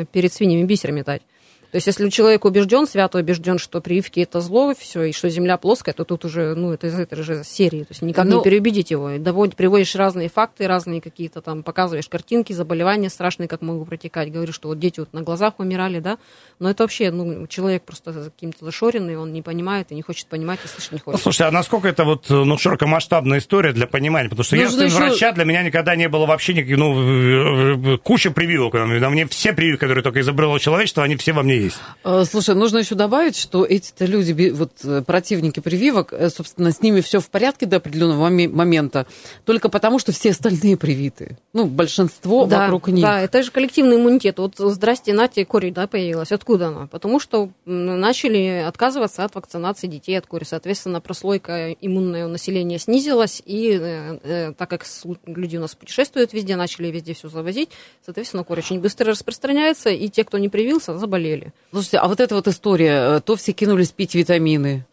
перед 0.06 0.32
свиньями 0.32 0.64
бисер 0.64 0.92
метать. 0.92 1.22
То 1.70 1.76
есть, 1.76 1.86
если 1.86 2.08
человек 2.08 2.44
убежден, 2.44 2.86
свято 2.86 3.18
убежден, 3.18 3.58
что 3.58 3.80
прививки 3.80 4.20
это 4.20 4.40
зло, 4.40 4.74
все, 4.78 5.04
и 5.04 5.12
что 5.12 5.28
Земля 5.28 5.56
плоская, 5.56 5.94
то 5.94 6.04
тут 6.04 6.24
уже, 6.24 6.54
ну, 6.54 6.72
это 6.72 6.86
из 6.86 6.98
этой 6.98 7.22
же 7.22 7.42
серии. 7.44 7.80
То 7.80 7.90
есть, 7.90 8.02
никак 8.02 8.24
ну, 8.26 8.38
не 8.38 8.42
переубедить 8.42 8.90
его. 8.90 9.18
Доводить, 9.18 9.56
приводишь 9.56 9.94
разные 9.94 10.28
факты, 10.28 10.66
разные 10.66 11.00
какие-то 11.00 11.40
там, 11.40 11.62
показываешь 11.62 12.08
картинки, 12.08 12.52
заболевания 12.52 13.10
страшные, 13.10 13.48
как 13.48 13.62
могут 13.62 13.88
протекать. 13.88 14.32
Говоришь, 14.32 14.54
что 14.54 14.68
вот 14.68 14.78
дети 14.78 15.00
вот 15.00 15.12
на 15.12 15.22
глазах 15.22 15.54
умирали, 15.58 16.00
да. 16.00 16.18
Но 16.58 16.70
это 16.70 16.84
вообще, 16.84 17.10
ну, 17.10 17.46
человек 17.46 17.82
просто 17.82 18.12
каким-то 18.12 18.64
зашоренный, 18.64 19.16
он 19.16 19.32
не 19.32 19.42
понимает 19.42 19.92
и 19.92 19.94
не 19.94 20.02
хочет 20.02 20.28
понимать, 20.28 20.60
и 20.64 20.68
слышать 20.68 20.92
не 20.92 20.98
хочет. 20.98 21.20
Слушай, 21.20 21.48
а 21.48 21.50
насколько 21.50 21.88
это 21.88 22.04
вот, 22.04 22.30
ну, 22.30 22.56
широкомасштабная 22.56 23.38
история 23.38 23.72
для 23.72 23.86
понимания? 23.86 24.28
Потому 24.28 24.44
что 24.44 24.56
Нужно 24.56 24.82
я 24.84 24.88
сын 24.90 24.98
еще... 24.98 25.08
врача, 25.10 25.32
для 25.32 25.44
меня 25.44 25.62
никогда 25.62 25.96
не 25.96 26.08
было 26.08 26.26
вообще 26.26 26.54
никаких, 26.54 26.78
ну, 26.78 27.98
куча 27.98 28.30
прививок. 28.30 28.74
На 28.74 29.10
мне 29.10 29.26
все 29.26 29.52
прививки, 29.52 29.80
которые 29.80 30.02
только 30.02 30.20
изобрело 30.20 30.58
человечество, 30.58 31.02
они 31.02 31.16
все 31.16 31.32
во 31.32 31.42
мне 31.42 31.55
есть. 31.56 31.76
Э, 32.04 32.24
слушай, 32.24 32.54
нужно 32.54 32.78
еще 32.78 32.94
добавить, 32.94 33.36
что 33.36 33.64
эти-то 33.64 34.04
люди, 34.04 34.50
вот 34.50 34.72
э, 34.84 35.02
противники 35.02 35.60
прививок, 35.60 36.12
э, 36.12 36.30
собственно, 36.30 36.70
с 36.72 36.82
ними 36.82 37.00
все 37.00 37.20
в 37.20 37.28
порядке 37.28 37.66
до 37.66 37.76
определенного 37.76 38.28
момента, 38.28 39.06
только 39.44 39.68
потому, 39.68 39.98
что 39.98 40.12
все 40.12 40.30
остальные 40.30 40.76
привиты. 40.76 41.38
Ну, 41.52 41.66
большинство 41.66 42.46
да, 42.46 42.62
вокруг 42.62 42.88
них. 42.88 43.02
Да, 43.02 43.20
это 43.20 43.42
же 43.42 43.50
коллективный 43.50 43.96
иммунитет. 43.96 44.38
Вот 44.38 44.54
здрасте, 44.56 45.12
Натя, 45.12 45.44
кори, 45.44 45.70
да, 45.70 45.86
появилась. 45.86 46.32
Откуда 46.32 46.68
она? 46.68 46.86
Потому 46.86 47.20
что 47.20 47.50
начали 47.64 48.64
отказываться 48.66 49.24
от 49.24 49.34
вакцинации 49.34 49.86
детей 49.86 50.18
от 50.18 50.26
кори. 50.26 50.44
Соответственно, 50.44 51.00
прослойка 51.00 51.72
иммунного 51.72 52.28
населения 52.28 52.78
снизилась, 52.78 53.42
и 53.44 53.78
э, 53.80 54.52
так 54.56 54.70
как 54.70 54.84
люди 55.26 55.56
у 55.56 55.60
нас 55.60 55.74
путешествуют 55.74 56.32
везде, 56.32 56.56
начали 56.56 56.88
везде 56.88 57.14
все 57.14 57.28
завозить, 57.28 57.70
соответственно, 58.04 58.44
кори 58.44 58.60
очень 58.60 58.80
быстро 58.80 59.10
распространяется, 59.10 59.90
и 59.90 60.08
те, 60.08 60.24
кто 60.24 60.38
не 60.38 60.48
привился, 60.48 60.98
заболели. 60.98 61.45
Слушайте, 61.70 61.98
а 61.98 62.08
вот 62.08 62.20
эта 62.20 62.34
вот 62.34 62.48
история, 62.48 63.16
э, 63.16 63.20
то 63.20 63.36
все 63.36 63.52
кинулись 63.52 63.90
пить 63.90 64.14
витамины, 64.14 64.86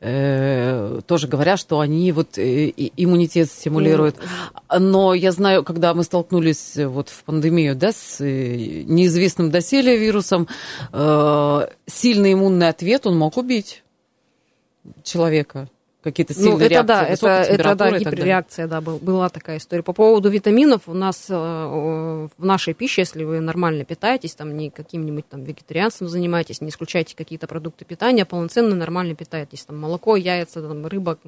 э, 0.00 1.00
тоже 1.06 1.28
говорят, 1.28 1.58
что 1.58 1.80
они 1.80 2.12
вот 2.12 2.38
э, 2.38 2.70
иммунитет 2.96 3.50
стимулируют. 3.50 4.16
Но 4.76 5.14
я 5.14 5.32
знаю, 5.32 5.64
когда 5.64 5.94
мы 5.94 6.04
столкнулись 6.04 6.76
вот 6.76 7.08
в 7.08 7.24
пандемию, 7.24 7.76
да, 7.76 7.92
с 7.92 8.20
неизвестным 8.20 9.50
доселе 9.50 9.96
вирусом, 9.96 10.48
сильный 10.92 12.32
иммунный 12.32 12.68
ответ, 12.68 13.06
он 13.06 13.16
мог 13.16 13.36
убить 13.36 13.82
человека 15.02 15.68
какие-то 16.06 16.34
сильные 16.34 16.52
ну, 16.52 16.58
это 16.58 16.68
реакции, 16.68 16.86
да, 16.86 17.06
это, 17.06 17.26
это 17.52 17.74
да, 17.74 17.98
гиперреакция, 17.98 18.66
да, 18.68 18.80
был- 18.80 18.98
была 18.98 19.28
такая 19.28 19.58
история. 19.58 19.82
По 19.82 19.92
поводу 19.92 20.30
витаминов, 20.30 20.82
у 20.86 20.94
нас 20.94 21.26
э, 21.28 21.34
в 21.34 22.44
нашей 22.44 22.74
пище, 22.74 23.02
если 23.02 23.24
вы 23.24 23.40
нормально 23.40 23.84
питаетесь, 23.84 24.34
там 24.34 24.56
не 24.56 24.70
каким-нибудь 24.70 25.28
там 25.28 25.42
вегетарианством 25.42 26.08
занимаетесь, 26.08 26.60
не 26.60 26.68
исключаете 26.68 27.16
какие-то 27.16 27.48
продукты 27.48 27.84
питания, 27.84 28.24
полноценно 28.24 28.76
нормально 28.76 29.14
питаетесь, 29.16 29.64
там 29.64 29.78
молоко, 29.78 30.14
яйца, 30.16 30.62
там, 30.62 30.86
рыба, 30.86 31.18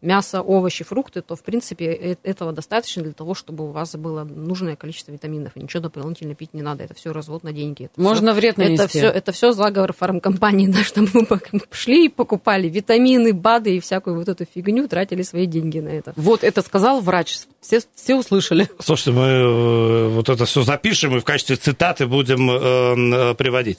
мясо, 0.00 0.42
овощи, 0.42 0.84
фрукты, 0.84 1.22
то, 1.22 1.34
в 1.36 1.42
принципе, 1.42 1.86
э- 1.86 2.16
этого 2.22 2.52
достаточно 2.52 3.02
для 3.02 3.12
того, 3.12 3.34
чтобы 3.34 3.64
у 3.68 3.72
вас 3.72 3.96
было 3.96 4.24
нужное 4.24 4.76
количество 4.76 5.10
витаминов, 5.12 5.52
и 5.56 5.60
ничего 5.60 5.82
дополнительно 5.82 6.34
пить 6.34 6.54
не 6.54 6.62
надо, 6.62 6.84
это 6.84 6.94
все 6.94 7.12
развод 7.12 7.42
на 7.42 7.52
деньги. 7.52 7.84
Это 7.86 8.00
Можно 8.00 8.32
всё- 8.32 8.40
вред 8.40 8.58
это 8.58 8.86
все, 8.88 9.06
это 9.08 9.32
все 9.32 9.52
заговор 9.52 9.92
фармкомпании, 9.92 10.66
да, 10.68 10.84
чтобы 10.84 11.08
мы 11.14 11.22
пок- 11.22 11.64
шли 11.72 12.06
и 12.06 12.08
покупали 12.08 12.68
витамины, 12.68 13.32
БАДы 13.32 13.76
и 13.76 13.80
всякую 13.80 14.16
вот 14.16 14.28
эту 14.28 14.44
фигню, 14.44 14.86
тратили 14.88 15.22
свои 15.22 15.46
деньги 15.46 15.80
на 15.80 15.88
это. 15.88 16.12
Вот 16.16 16.44
это 16.44 16.62
сказал 16.62 17.00
врач. 17.00 17.38
Все, 17.60 17.80
все 17.94 18.14
услышали. 18.14 18.68
Слушайте, 18.78 19.10
мы 19.12 19.24
э, 19.26 20.08
вот 20.08 20.28
это 20.28 20.44
все 20.44 20.62
запишем 20.62 21.16
и 21.16 21.20
в 21.20 21.24
качестве 21.24 21.56
цитаты 21.56 22.06
будем 22.06 22.48
э, 22.50 23.30
э, 23.32 23.34
приводить. 23.34 23.78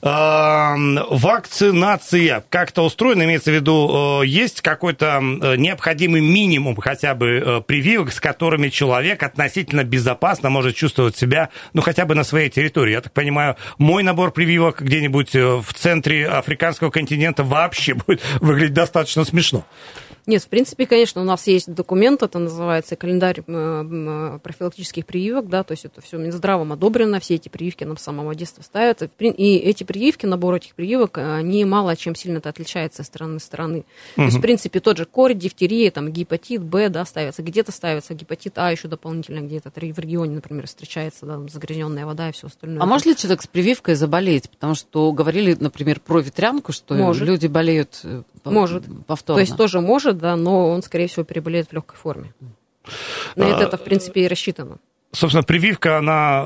Э, 0.00 0.74
вакцинация 1.10 2.44
как-то 2.48 2.82
устроена, 2.84 3.24
имеется 3.24 3.50
в 3.50 3.54
виду, 3.54 4.20
э, 4.22 4.26
есть 4.26 4.60
какой-то 4.60 5.20
необходимый 5.56 6.20
минимум 6.20 6.76
хотя 6.76 7.14
бы 7.14 7.42
э, 7.44 7.60
прививок, 7.60 8.12
с 8.12 8.20
которыми 8.20 8.68
человек 8.68 9.22
относительно 9.22 9.84
безопасно 9.84 10.50
может 10.50 10.76
чувствовать 10.76 11.16
себя, 11.16 11.50
ну, 11.72 11.82
хотя 11.82 12.04
бы 12.04 12.14
на 12.14 12.24
своей 12.24 12.50
территории. 12.50 12.92
Я 12.92 13.00
так 13.00 13.12
понимаю, 13.12 13.56
мой 13.78 14.02
набор 14.02 14.32
прививок 14.32 14.82
где-нибудь 14.82 15.34
э, 15.34 15.56
в 15.56 15.72
центре 15.74 16.28
африканского 16.28 16.90
континента 16.90 17.44
вообще 17.44 17.94
будет 18.06 18.22
выглядеть 18.40 18.74
достаточно 18.74 19.24
смешно. 19.24 19.64
Нет, 20.26 20.42
в 20.42 20.48
принципе, 20.48 20.86
конечно, 20.86 21.20
у 21.20 21.24
нас 21.24 21.46
есть 21.46 21.72
документ, 21.72 22.22
это 22.22 22.38
называется 22.38 22.96
календарь 22.96 23.42
э, 23.46 23.52
м, 23.52 24.40
профилактических 24.40 25.06
прививок, 25.06 25.48
да, 25.48 25.62
то 25.62 25.72
есть 25.72 25.84
это 25.84 26.00
все 26.00 26.18
Минздравом 26.18 26.72
одобрено, 26.72 27.20
все 27.20 27.36
эти 27.36 27.48
прививки 27.48 27.84
нам 27.84 27.96
с 27.96 28.02
самого 28.02 28.34
детства 28.34 28.62
ставят, 28.62 29.02
и 29.02 29.56
эти 29.56 29.84
прививки, 29.84 30.26
набор 30.26 30.54
этих 30.56 30.74
прививок, 30.74 31.18
э, 31.18 31.36
они 31.36 31.64
мало 31.64 31.94
чем 31.96 32.14
сильно-то 32.14 32.48
отличаются 32.48 33.02
от 33.02 33.06
страны 33.06 33.38
страны. 33.38 33.84
То 34.16 34.22
есть, 34.22 34.36
в 34.38 34.40
принципе, 34.40 34.80
тот 34.80 34.96
же 34.96 35.04
корь, 35.04 35.34
дифтерия, 35.34 35.90
там, 35.90 36.10
гепатит 36.10 36.62
Б, 36.62 36.88
да, 36.88 37.04
ставятся, 37.04 37.42
где-то 37.42 37.72
ставится 37.72 38.14
гепатит 38.14 38.58
А 38.58 38.70
еще 38.70 38.88
дополнительно, 38.88 39.40
где-то 39.40 39.70
в 39.70 39.98
регионе, 39.98 40.34
например, 40.34 40.66
встречается, 40.66 41.26
да, 41.26 41.40
загрязненная 41.48 42.06
вода 42.06 42.28
и 42.28 42.32
все 42.32 42.48
остальное. 42.48 42.82
А 42.82 42.86
может 42.86 43.06
ли 43.06 43.16
человек 43.16 43.42
с 43.42 43.46
прививкой 43.46 43.94
заболеть? 43.94 44.50
Потому 44.50 44.74
что 44.74 45.12
говорили, 45.12 45.56
например, 45.58 46.00
про 46.00 46.20
ветрянку, 46.20 46.72
что 46.72 46.94
Может. 46.94 47.26
люди 47.26 47.46
болеют 47.46 48.00
э, 48.04 48.22
Может. 48.50 48.84
повторно. 49.06 49.38
То 49.38 49.40
есть 49.40 49.56
тоже 49.56 49.80
может, 49.80 50.18
да, 50.18 50.36
но 50.36 50.70
он, 50.70 50.82
скорее 50.82 51.08
всего, 51.08 51.24
переболеет 51.24 51.68
в 51.68 51.72
легкой 51.72 51.96
форме. 51.96 52.32
На 53.34 53.44
это, 53.44 53.62
это, 53.64 53.76
в 53.76 53.82
принципе, 53.84 54.22
и 54.24 54.28
рассчитано. 54.28 54.78
Собственно, 55.12 55.42
прививка, 55.44 55.96
она 55.98 56.42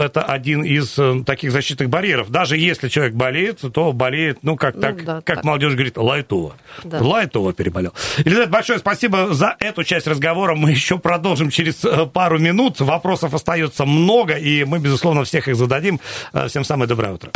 э, 0.00 0.04
это 0.04 0.22
один 0.22 0.64
из 0.64 0.98
э, 0.98 1.22
таких 1.24 1.52
защитных 1.52 1.88
барьеров. 1.90 2.28
Даже 2.28 2.56
если 2.56 2.88
человек 2.88 3.14
болеет, 3.14 3.60
то 3.72 3.92
болеет, 3.92 4.38
ну, 4.42 4.56
как, 4.56 4.74
Ну, 4.74 4.80
так, 4.80 5.04
да, 5.04 5.20
как 5.20 5.36
так. 5.36 5.44
молодежь 5.44 5.74
говорит, 5.74 5.96
лайтово. 5.96 6.56
Да. 6.82 6.98
Лайтово 7.00 7.52
переболел. 7.52 7.92
Елизавета, 8.18 8.50
большое 8.50 8.78
спасибо 8.80 9.32
за 9.32 9.54
эту 9.60 9.84
часть 9.84 10.08
разговора. 10.08 10.56
Мы 10.56 10.70
еще 10.72 10.98
продолжим 10.98 11.50
через 11.50 11.84
э, 11.84 12.06
пару 12.06 12.38
минут. 12.40 12.80
Вопросов 12.80 13.32
остается 13.32 13.84
много, 13.84 14.34
и 14.34 14.64
мы, 14.64 14.80
безусловно, 14.80 15.22
всех 15.22 15.46
их 15.46 15.54
зададим. 15.54 16.00
Э, 16.32 16.48
Всем 16.48 16.64
самое 16.64 16.88
доброе 16.88 17.12
утро. 17.12 17.30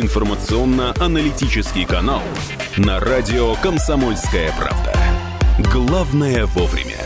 Информационно-аналитический 0.00 1.84
канал 1.84 2.22
на 2.78 3.00
радио 3.00 3.54
«Комсомольская 3.56 4.50
правда». 4.58 4.94
Главное 5.70 6.46
вовремя. 6.46 6.96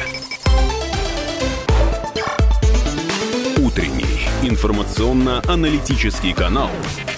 Утренний 3.57 4.29
информационно-аналитический 4.49 6.35
канал 6.35 6.71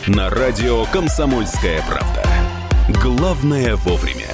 на 0.06 0.30
радио 0.30 0.86
«Комсомольская 0.86 1.82
правда». 1.86 2.24
Главное 3.02 3.76
вовремя. 3.76 4.30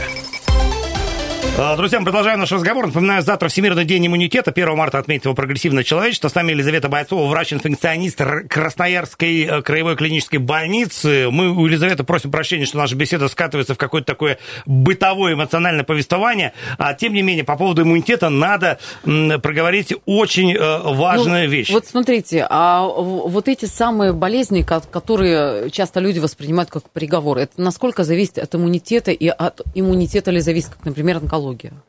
А, 1.58 1.76
Друзья, 1.76 2.00
мы 2.00 2.06
продолжаем 2.06 2.40
наш 2.40 2.50
разговор. 2.50 2.86
Напоминаю, 2.86 3.22
завтра 3.22 3.48
Всемирный 3.48 3.84
день 3.84 4.06
иммунитета. 4.06 4.50
1 4.52 4.74
марта 4.74 4.98
отметит 4.98 5.26
его 5.26 5.34
прогрессивное 5.34 5.84
человечество. 5.84 6.28
С 6.28 6.34
нами 6.34 6.52
Елизавета 6.52 6.88
Бойцова, 6.88 7.28
врач-инфекционист 7.28 8.20
Красноярской 8.48 9.42
э, 9.42 9.60
краевой 9.62 9.94
клинической 9.96 10.38
больницы. 10.38 11.28
Мы 11.30 11.50
у 11.50 11.66
Елизаветы 11.66 12.04
просим 12.04 12.30
прощения, 12.30 12.64
что 12.64 12.78
наша 12.78 12.96
беседа 12.96 13.28
скатывается 13.28 13.74
в 13.74 13.78
какое-то 13.78 14.06
такое 14.06 14.38
бытовое 14.64 15.34
эмоциональное 15.34 15.84
повествование. 15.84 16.54
А 16.78 16.94
тем 16.94 17.12
не 17.12 17.20
менее, 17.20 17.44
по 17.44 17.56
поводу 17.56 17.82
иммунитета 17.82 18.30
надо 18.30 18.78
проговорить 19.04 19.92
очень 20.06 20.54
э, 20.56 20.78
важную 20.82 21.44
Ну, 21.44 21.50
вещь. 21.50 21.70
Вот 21.70 21.86
смотрите, 21.86 22.46
а 22.48 22.86
вот 22.86 23.48
эти 23.48 23.66
самые 23.66 24.14
болезни, 24.14 24.62
ко- 24.62 24.80
которые 24.80 25.70
часто 25.70 26.00
люди 26.00 26.18
воспринимают 26.18 26.70
как 26.70 26.88
приговор, 26.90 27.36
это 27.38 27.60
насколько 27.60 28.04
зависит 28.04 28.38
от 28.38 28.54
иммунитета 28.54 29.10
и 29.10 29.28
от 29.28 29.60
иммунитета 29.74 30.30
ли 30.30 30.40
зависит, 30.40 30.70
как, 30.70 30.84
например, 30.86 31.18
онкология, 31.18 31.41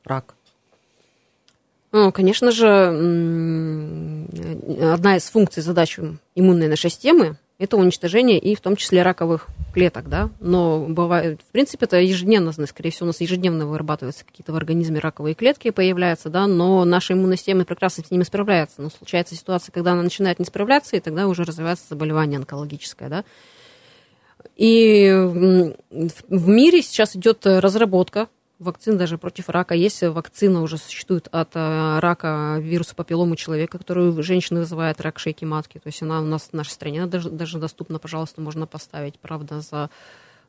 рак? 0.03 0.35
Ну, 1.91 2.11
конечно 2.11 2.51
же, 2.51 2.67
одна 4.81 5.17
из 5.17 5.29
функций, 5.29 5.61
задач 5.61 5.99
иммунной 6.33 6.67
нашей 6.67 6.89
системы– 6.89 7.37
это 7.59 7.77
уничтожение 7.77 8.39
и 8.39 8.55
в 8.55 8.61
том 8.61 8.75
числе 8.75 9.03
раковых 9.03 9.47
клеток, 9.75 10.09
да, 10.09 10.31
но 10.39 10.85
бывает, 10.87 11.39
в 11.47 11.51
принципе, 11.51 11.85
это 11.85 11.97
ежедневно, 11.97 12.51
скорее 12.65 12.89
всего, 12.89 13.05
у 13.05 13.07
нас 13.07 13.21
ежедневно 13.21 13.67
вырабатываются 13.67 14.25
какие-то 14.25 14.53
в 14.53 14.55
организме 14.55 14.99
раковые 14.99 15.35
клетки, 15.35 15.69
появляются, 15.69 16.29
да, 16.29 16.47
но 16.47 16.83
наша 16.83 17.13
иммунная 17.13 17.37
система 17.37 17.63
прекрасно 17.63 18.03
с 18.03 18.09
ними 18.09 18.23
справляется, 18.23 18.81
но 18.81 18.89
случается 18.89 19.35
ситуация, 19.35 19.71
когда 19.71 19.91
она 19.91 20.01
начинает 20.01 20.39
не 20.39 20.45
справляться, 20.45 20.95
и 20.95 20.99
тогда 20.99 21.27
уже 21.27 21.43
развивается 21.43 21.85
заболевание 21.89 22.37
онкологическое, 22.37 23.07
да. 23.07 23.23
И 24.55 25.09
в 25.11 26.47
мире 26.47 26.81
сейчас 26.81 27.15
идет 27.15 27.45
разработка 27.45 28.27
вакцин 28.63 28.97
даже 28.97 29.17
против 29.17 29.49
рака. 29.49 29.75
Есть 29.75 30.01
вакцина 30.01 30.61
уже 30.61 30.77
существует 30.77 31.27
от 31.31 31.49
э, 31.55 31.99
рака 31.99 32.57
вируса 32.59 32.95
папилломы 32.95 33.35
человека, 33.35 33.77
которую 33.77 34.21
женщина 34.23 34.61
вызывает 34.61 35.01
рак 35.01 35.19
шейки 35.19 35.45
матки. 35.45 35.77
То 35.77 35.87
есть 35.87 36.01
она 36.01 36.21
у 36.21 36.25
нас 36.25 36.49
в 36.51 36.53
нашей 36.53 36.71
стране 36.71 37.05
даже, 37.05 37.29
даже 37.29 37.59
доступна, 37.59 37.99
пожалуйста, 37.99 38.41
можно 38.41 38.65
поставить, 38.65 39.19
правда, 39.19 39.61
за 39.61 39.89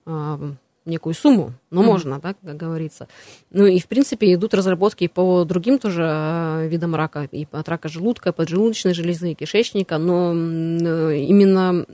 э, 0.06 0.52
некую 0.86 1.14
сумму, 1.14 1.52
но 1.70 1.80
Мгм. 1.82 1.90
можно, 1.90 2.20
да, 2.20 2.34
как 2.34 2.56
говорится. 2.56 3.08
Ну 3.50 3.66
и, 3.66 3.78
в 3.78 3.86
принципе, 3.86 4.34
идут 4.34 4.54
разработки 4.54 5.06
по 5.08 5.44
другим 5.44 5.78
тоже 5.78 6.02
э, 6.04 6.68
видам 6.68 6.94
рака, 6.94 7.28
и 7.30 7.46
от 7.50 7.68
рака 7.68 7.88
желудка, 7.88 8.32
поджелудочной 8.32 8.94
железы, 8.94 9.34
кишечника, 9.34 9.98
но 9.98 10.32
э, 10.34 11.16
именно 11.18 11.86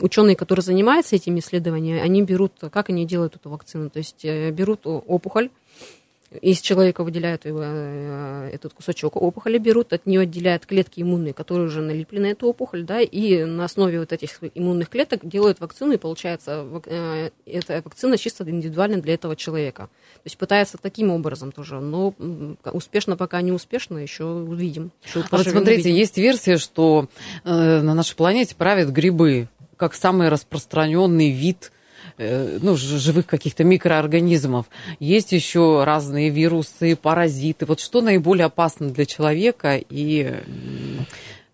ученые, 0.00 0.36
которые 0.36 0.62
занимаются 0.62 1.16
этими 1.16 1.40
исследованиями, 1.40 2.00
они 2.00 2.22
берут, 2.22 2.52
как 2.70 2.90
они 2.90 3.06
делают 3.06 3.36
эту 3.36 3.50
вакцину, 3.50 3.90
то 3.90 3.98
есть 3.98 4.24
э, 4.24 4.50
берут 4.50 4.80
опухоль, 4.84 5.50
из 6.40 6.60
человека 6.60 7.04
выделяют 7.04 7.44
его, 7.44 7.60
э, 7.62 8.50
этот 8.52 8.74
кусочек 8.74 9.16
опухоли, 9.16 9.58
берут, 9.58 9.92
от 9.92 10.06
нее 10.06 10.20
отделяют 10.20 10.66
клетки 10.66 11.00
иммунные, 11.00 11.34
которые 11.34 11.66
уже 11.66 11.80
налипли 11.80 12.18
на 12.18 12.26
эту 12.26 12.48
опухоль, 12.48 12.84
да, 12.84 13.00
и 13.00 13.44
на 13.44 13.64
основе 13.64 14.00
вот 14.00 14.12
этих 14.12 14.38
иммунных 14.54 14.88
клеток 14.88 15.26
делают 15.26 15.60
вакцину, 15.60 15.92
и 15.92 15.96
получается 15.96 16.66
э, 16.86 17.30
эта 17.46 17.82
вакцина 17.84 18.18
чисто 18.18 18.48
индивидуально 18.48 19.00
для 19.00 19.14
этого 19.14 19.36
человека. 19.36 19.88
То 20.14 20.26
есть 20.26 20.38
пытается 20.38 20.78
таким 20.78 21.10
образом 21.10 21.52
тоже, 21.52 21.80
но 21.80 22.14
успешно 22.72 23.16
пока 23.16 23.40
не 23.42 23.52
успешно, 23.52 23.98
еще 23.98 24.24
увидим. 24.24 24.92
Еще 25.04 25.20
А 25.30 25.36
вот 25.36 25.46
смотрите, 25.46 25.82
увидим. 25.82 25.94
есть 25.96 26.16
версия, 26.16 26.56
что 26.56 27.08
э, 27.44 27.80
на 27.80 27.94
нашей 27.94 28.16
планете 28.16 28.54
правят 28.54 28.90
грибы, 28.90 29.48
как 29.76 29.94
самый 29.94 30.28
распространенный 30.28 31.30
вид 31.30 31.72
ну, 32.18 32.76
ж- 32.76 32.98
живых 32.98 33.26
каких-то 33.26 33.64
микроорганизмов. 33.64 34.66
Есть 35.00 35.32
еще 35.32 35.84
разные 35.84 36.30
вирусы, 36.30 36.96
паразиты. 36.96 37.66
Вот 37.66 37.80
что 37.80 38.00
наиболее 38.00 38.46
опасно 38.46 38.90
для 38.90 39.06
человека 39.06 39.76
и... 39.76 40.34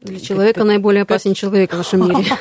Для 0.02 0.18
человека 0.18 0.64
наиболее 0.64 1.02
опасен 1.02 1.34
человек 1.34 1.72
в 1.72 1.76
нашем 1.76 2.08
мире. 2.08 2.24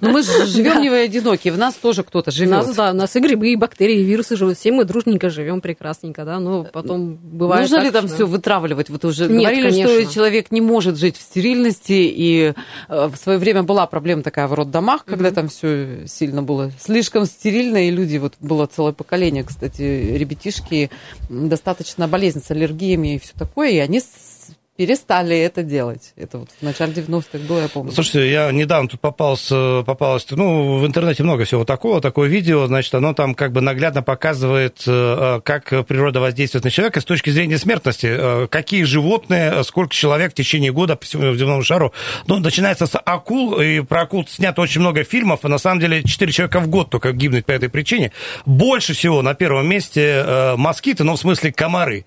Ну, 0.00 0.10
мы 0.10 0.22
живем 0.22 0.82
не 0.82 0.88
одиноки, 0.88 1.48
в 1.48 1.56
нас 1.56 1.74
тоже 1.74 2.02
кто-то 2.02 2.30
живет. 2.30 2.50
нас, 2.50 2.74
да, 2.74 2.90
у 2.90 2.94
нас 2.94 3.16
и 3.16 3.20
грибы, 3.20 3.52
и 3.52 3.56
бактерии, 3.56 4.00
и 4.00 4.02
вирусы 4.02 4.36
живут. 4.36 4.58
Все 4.58 4.70
мы 4.70 4.84
дружненько 4.84 5.30
живем 5.30 5.62
прекрасненько, 5.62 6.24
да, 6.24 6.38
но 6.38 6.64
потом 6.64 7.14
бывает 7.14 7.70
Нужно 7.70 7.82
ли 7.82 7.90
там 7.90 8.06
все 8.06 8.26
вытравливать? 8.26 8.90
Вот 8.90 9.06
уже 9.06 9.26
говорили, 9.26 9.70
что 9.70 10.12
человек 10.12 10.50
не 10.50 10.60
может 10.60 10.98
жить 10.98 11.16
в 11.16 11.22
стерильности, 11.22 11.92
и 11.92 12.52
э, 12.88 13.08
в 13.08 13.16
свое 13.16 13.38
время 13.38 13.62
была 13.62 13.86
проблема 13.86 14.22
такая 14.22 14.48
в 14.48 14.54
роддомах, 14.54 15.04
когда 15.06 15.30
там 15.30 15.48
все 15.48 16.06
сильно 16.06 16.42
было 16.42 16.70
слишком 16.78 17.24
стерильно, 17.24 17.88
и 17.88 17.90
люди, 17.90 18.18
вот 18.18 18.34
было 18.40 18.66
целое 18.66 18.92
поколение, 18.92 19.44
кстати, 19.44 19.80
ребятишки, 19.82 20.90
достаточно 21.30 22.06
болезнь 22.06 22.42
с 22.44 22.50
аллергиями 22.50 23.14
и 23.14 23.18
все 23.18 23.32
такое, 23.38 23.70
и 23.70 23.78
они 23.78 24.00
перестали 24.76 25.38
это 25.38 25.62
делать. 25.62 26.12
Это 26.16 26.38
вот 26.38 26.50
в 26.60 26.62
начале 26.62 26.92
90-х 26.92 27.38
было, 27.48 27.62
я 27.62 27.68
помню. 27.68 27.92
Слушайте, 27.92 28.30
я 28.30 28.52
недавно 28.52 28.88
тут 28.88 29.00
попался, 29.00 29.82
попалось, 29.86 30.26
ну, 30.30 30.78
в 30.78 30.86
интернете 30.86 31.22
много 31.22 31.44
всего 31.44 31.64
такого, 31.64 32.00
такое 32.00 32.28
видео, 32.28 32.66
значит, 32.66 32.94
оно 32.94 33.14
там 33.14 33.34
как 33.34 33.52
бы 33.52 33.60
наглядно 33.60 34.02
показывает, 34.02 34.82
э, 34.86 35.40
как 35.44 35.86
природа 35.86 36.20
воздействует 36.20 36.64
на 36.64 36.70
человека 36.70 37.00
с 37.00 37.04
точки 37.04 37.30
зрения 37.30 37.58
смертности. 37.58 38.06
Э, 38.10 38.46
какие 38.50 38.84
животные, 38.84 39.64
сколько 39.64 39.94
человек 39.94 40.32
в 40.32 40.34
течение 40.34 40.72
года 40.72 40.96
по 40.96 41.04
всему 41.04 41.34
земному 41.34 41.62
шару. 41.62 41.92
Ну, 42.26 42.38
начинается 42.38 42.86
с 42.86 42.98
акул, 42.98 43.58
и 43.60 43.80
про 43.80 44.02
акул 44.02 44.26
снято 44.28 44.60
очень 44.60 44.82
много 44.82 45.04
фильмов, 45.04 45.44
и 45.44 45.48
на 45.48 45.58
самом 45.58 45.80
деле 45.80 46.02
4 46.02 46.32
человека 46.32 46.60
в 46.60 46.68
год 46.68 46.90
только 46.90 47.12
гибнут 47.12 47.46
по 47.46 47.52
этой 47.52 47.70
причине. 47.70 48.12
Больше 48.44 48.92
всего 48.92 49.22
на 49.22 49.34
первом 49.34 49.66
месте 49.68 50.22
э, 50.26 50.56
москиты, 50.56 51.04
ну, 51.04 51.16
в 51.16 51.18
смысле 51.18 51.52
комары. 51.52 52.04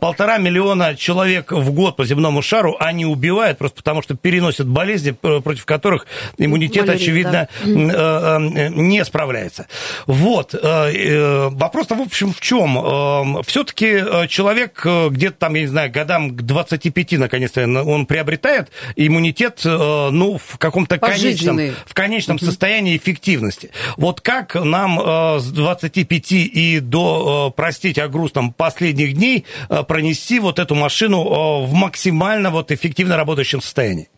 Полтора 0.00 0.38
миллиона 0.38 0.96
человек 0.96 1.52
в 1.52 1.72
год 1.72 1.96
по 1.96 2.04
земному 2.10 2.42
шару, 2.42 2.76
они 2.78 3.06
убивают 3.06 3.58
просто 3.58 3.76
потому, 3.76 4.02
что 4.02 4.14
переносят 4.14 4.66
болезни, 4.66 5.12
против 5.12 5.64
которых 5.64 6.06
иммунитет, 6.38 6.86
Малярия, 6.86 7.02
очевидно, 7.02 7.48
да. 7.64 8.38
не 8.40 9.04
справляется. 9.04 9.66
Вот. 10.06 10.54
Э, 10.54 10.90
э, 10.92 11.48
вопрос-то, 11.50 11.94
в 11.94 12.00
общем, 12.00 12.32
в 12.32 12.40
чем? 12.40 12.78
Эм, 12.78 13.42
Все-таки 13.44 13.86
э, 13.86 14.26
человек 14.28 14.84
где-то 14.84 15.36
там, 15.38 15.54
я 15.54 15.60
не 15.62 15.66
знаю, 15.68 15.92
годам 15.92 16.36
к 16.36 16.42
25, 16.42 17.12
наконец-то, 17.12 17.62
он 17.62 18.06
приобретает 18.06 18.70
иммунитет, 18.96 19.60
ну, 19.64 20.38
в 20.38 20.58
каком-то 20.58 20.98
конечном, 20.98 21.58
в 21.86 21.94
конечном 21.94 22.36
угу. 22.36 22.44
состоянии 22.44 22.96
эффективности. 22.96 23.70
Вот 23.96 24.20
как 24.20 24.56
нам 24.56 24.98
с 25.40 25.50
25 25.50 26.32
и 26.32 26.80
до, 26.80 27.52
простите 27.54 28.02
о 28.02 28.08
грустном, 28.08 28.52
последних 28.52 29.14
дней 29.14 29.44
пронести 29.86 30.40
вот 30.40 30.58
эту 30.58 30.74
машину 30.74 31.64
в 31.64 31.72
максимум 31.72 31.99
максимально 32.00 32.50
вот 32.50 32.72
эффективно 32.72 33.16
работающем 33.16 33.60
состоянии? 33.60 34.08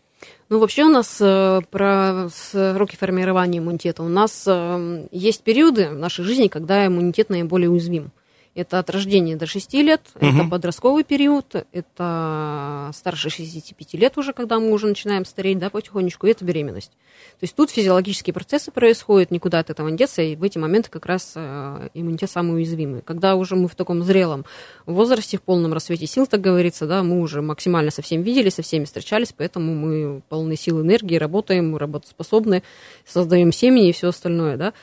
Ну, 0.48 0.58
вообще 0.60 0.84
у 0.84 0.88
нас 0.88 1.18
э, 1.20 1.60
про 1.70 2.28
сроки 2.30 2.94
формирования 2.94 3.58
иммунитета. 3.58 4.02
У 4.02 4.08
нас 4.08 4.44
э, 4.46 5.08
есть 5.10 5.42
периоды 5.42 5.88
в 5.88 5.98
нашей 5.98 6.24
жизни, 6.24 6.46
когда 6.46 6.86
иммунитет 6.86 7.30
наиболее 7.30 7.70
уязвим. 7.70 8.12
Это 8.54 8.78
от 8.78 8.90
рождения 8.90 9.34
до 9.34 9.46
6 9.46 9.72
лет, 9.74 10.02
угу. 10.14 10.26
это 10.26 10.44
подростковый 10.46 11.04
период, 11.04 11.54
это 11.72 12.90
старше 12.92 13.30
65 13.30 13.94
лет 13.94 14.18
уже, 14.18 14.34
когда 14.34 14.60
мы 14.60 14.72
уже 14.72 14.88
начинаем 14.88 15.24
стареть, 15.24 15.58
да, 15.58 15.70
потихонечку, 15.70 16.26
и 16.26 16.32
это 16.32 16.44
беременность. 16.44 16.90
То 16.90 17.44
есть 17.44 17.54
тут 17.54 17.70
физиологические 17.70 18.34
процессы 18.34 18.70
происходят, 18.70 19.30
никуда 19.30 19.60
от 19.60 19.70
этого 19.70 19.88
не 19.88 19.96
деться, 19.96 20.20
и 20.20 20.36
в 20.36 20.42
эти 20.42 20.58
моменты 20.58 20.90
как 20.90 21.06
раз 21.06 21.32
э, 21.34 21.88
иммунитет 21.94 22.30
самый 22.30 22.56
уязвимый. 22.56 23.00
Когда 23.00 23.36
уже 23.36 23.56
мы 23.56 23.68
в 23.68 23.74
таком 23.74 24.02
зрелом 24.02 24.44
возрасте, 24.84 25.38
в 25.38 25.42
полном 25.42 25.72
рассвете 25.72 26.06
сил, 26.06 26.26
так 26.26 26.42
говорится, 26.42 26.86
да, 26.86 27.02
мы 27.02 27.22
уже 27.22 27.40
максимально 27.40 27.90
со 27.90 28.02
всеми 28.02 28.22
видели, 28.22 28.50
со 28.50 28.60
всеми 28.60 28.84
встречались, 28.84 29.32
поэтому 29.34 29.74
мы 29.74 30.20
полны 30.28 30.56
сил 30.56 30.82
энергии, 30.82 31.16
работаем, 31.16 31.70
мы 31.70 31.78
работоспособны, 31.78 32.62
создаем 33.06 33.50
семьи 33.50 33.88
и 33.88 33.92
все 33.92 34.08
остальное, 34.08 34.58
да. 34.58 34.74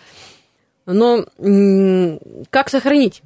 Но 0.88 1.26
как 2.50 2.70
сохранить 2.70 3.22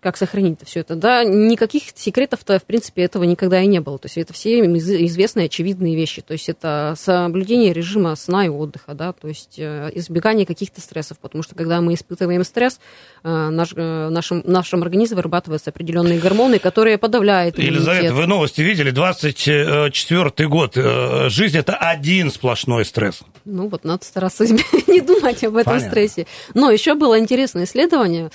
как 0.00 0.16
сохранить 0.16 0.58
все 0.64 0.80
это. 0.80 0.94
Да, 0.94 1.24
никаких 1.24 1.84
секретов-то, 1.94 2.58
в 2.58 2.64
принципе, 2.64 3.02
этого 3.02 3.24
никогда 3.24 3.60
и 3.60 3.66
не 3.66 3.80
было. 3.80 3.98
То 3.98 4.06
есть 4.06 4.16
это 4.16 4.32
все 4.32 4.60
известные, 4.60 5.46
очевидные 5.46 5.94
вещи. 5.94 6.22
То 6.22 6.32
есть 6.32 6.48
это 6.48 6.94
соблюдение 6.96 7.72
режима 7.72 8.16
сна 8.16 8.46
и 8.46 8.48
отдыха, 8.48 8.94
да, 8.94 9.12
то 9.12 9.28
есть 9.28 9.58
э, 9.58 9.90
избегание 9.94 10.46
каких-то 10.46 10.80
стрессов, 10.80 11.18
потому 11.18 11.42
что 11.42 11.54
когда 11.54 11.80
мы 11.80 11.94
испытываем 11.94 12.44
стресс, 12.44 12.80
э, 13.22 13.28
наш, 13.28 13.72
э, 13.76 14.08
нашим, 14.08 14.42
нашем 14.44 14.82
организме 14.82 15.16
вырабатываются 15.16 15.70
определенные 15.70 16.18
гормоны, 16.18 16.58
которые 16.58 16.96
подавляют 16.96 17.58
иммунитет. 17.58 17.74
Елизавета, 17.74 18.14
вы 18.14 18.26
новости 18.26 18.62
видели? 18.62 18.90
24 18.90 20.48
год. 20.48 20.74
Жизнь– 21.30 21.58
это 21.58 21.74
один 21.74 22.30
сплошной 22.30 22.84
стресс. 22.84 23.20
Ну 23.44 23.68
вот, 23.68 23.84
надо 23.84 24.04
стараться 24.04 24.44
не 24.86 25.00
думать 25.00 25.42
об 25.44 25.56
этом 25.56 25.72
Понятно. 25.72 25.90
стрессе. 25.90 26.26
Но 26.54 26.70
еще 26.70 26.94
было 26.94 27.18
интересное 27.18 27.64
исследование, 27.64 28.30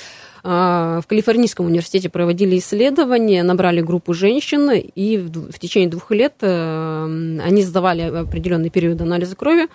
в 0.45 1.03
Калифорнийском 1.07 1.65
университете 1.65 2.07
проводили 2.07 2.59
исследования, 2.59 3.41
набрали 3.41 3.81
группу 3.81 4.13
женщин, 4.13 4.69
и 4.73 5.17
в 5.17 5.57
течение 5.57 5.89
двух 5.89 6.11
лет 6.11 6.35
э, 6.41 7.39
они 7.43 7.63
сдавали 7.63 8.03
определенный 8.03 8.69
период 8.69 9.01
анализа 9.01 9.35
крови, 9.35 9.69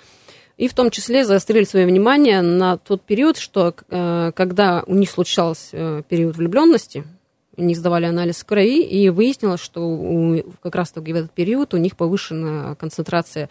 и 0.58 0.68
в 0.68 0.74
том 0.74 0.92
числе 0.92 1.24
заострили 1.24 1.64
свое 1.64 1.86
внимание 1.86 2.40
на 2.40 2.76
тот 2.76 3.02
период, 3.02 3.36
что 3.36 3.74
э, 3.88 4.30
когда 4.36 4.84
у 4.86 4.94
них 4.94 5.10
случался 5.10 5.68
э, 5.72 6.02
период 6.08 6.36
влюбленности, 6.36 7.02
они 7.56 7.74
сдавали 7.74 8.04
анализ 8.04 8.44
крови, 8.44 8.80
и 8.80 9.08
выяснилось, 9.08 9.60
что 9.60 9.80
у, 9.80 10.40
как 10.62 10.76
раз-таки 10.76 11.12
в 11.12 11.16
этот 11.16 11.32
период 11.32 11.74
у 11.74 11.78
них 11.78 11.96
повышена 11.96 12.76
концентрация 12.76 13.48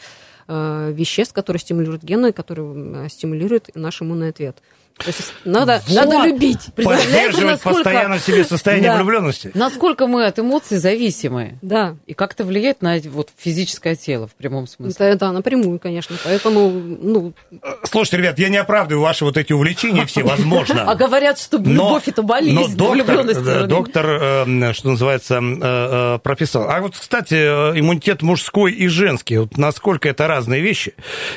веществ, 0.48 1.36
которые 1.36 1.60
стимулируют 1.60 2.02
гены, 2.02 2.34
которые 2.34 3.08
стимулируют 3.10 3.70
наш 3.76 4.02
иммунный 4.02 4.30
ответ. 4.30 4.64
То 5.00 5.08
есть 5.08 5.34
надо, 5.46 5.82
вот. 5.88 5.96
надо 5.96 6.28
любить. 6.28 6.74
Поддерживать 6.76 7.46
насколько... 7.46 7.84
постоянно 7.84 8.20
себе 8.20 8.44
состояние 8.44 8.92
да. 8.92 8.98
влюбленности. 8.98 9.52
Насколько 9.54 10.08
мы 10.08 10.26
от 10.26 10.40
эмоций 10.40 10.78
зависимы. 10.78 11.58
Да. 11.62 11.96
И 12.06 12.14
как 12.14 12.34
это 12.34 12.44
влияет 12.44 12.82
на 12.82 12.98
вот, 13.06 13.30
физическое 13.38 13.96
тело 13.96 14.28
в 14.28 14.36
прямом 14.36 14.68
смысле. 14.68 14.96
Да, 15.12 15.16
да, 15.16 15.32
напрямую, 15.32 15.80
конечно. 15.80 16.18
Поэтому, 16.24 16.70
ну... 16.70 17.34
Слушайте, 17.84 18.18
ребят, 18.18 18.40
я 18.40 18.50
не 18.50 18.58
оправдываю 18.58 19.02
ваши 19.02 19.24
вот 19.24 19.38
эти 19.38 19.54
увлечения 19.54 20.06
все, 20.06 20.24
возможно. 20.24 20.84
А 20.84 20.96
говорят, 20.96 21.40
что 21.40 21.58
любовь 21.58 22.08
это 22.08 22.22
болезнь, 22.22 22.56
но 22.56 22.68
доктор, 22.68 23.68
доктор, 23.68 24.06
э, 24.08 24.74
что 24.74 24.90
называется, 24.90 25.36
э, 25.36 26.16
э, 26.16 26.20
прописал. 26.22 26.70
А 26.70 26.82
вот, 26.82 26.96
кстати, 26.98 27.36
иммунитет 27.36 28.22
мужской 28.22 28.74
и 28.74 28.88
женский, 28.88 29.38
вот 29.38 29.58
насколько 29.58 30.10
это 30.10 30.28
разные 30.28 30.62
вещи, 30.62 30.94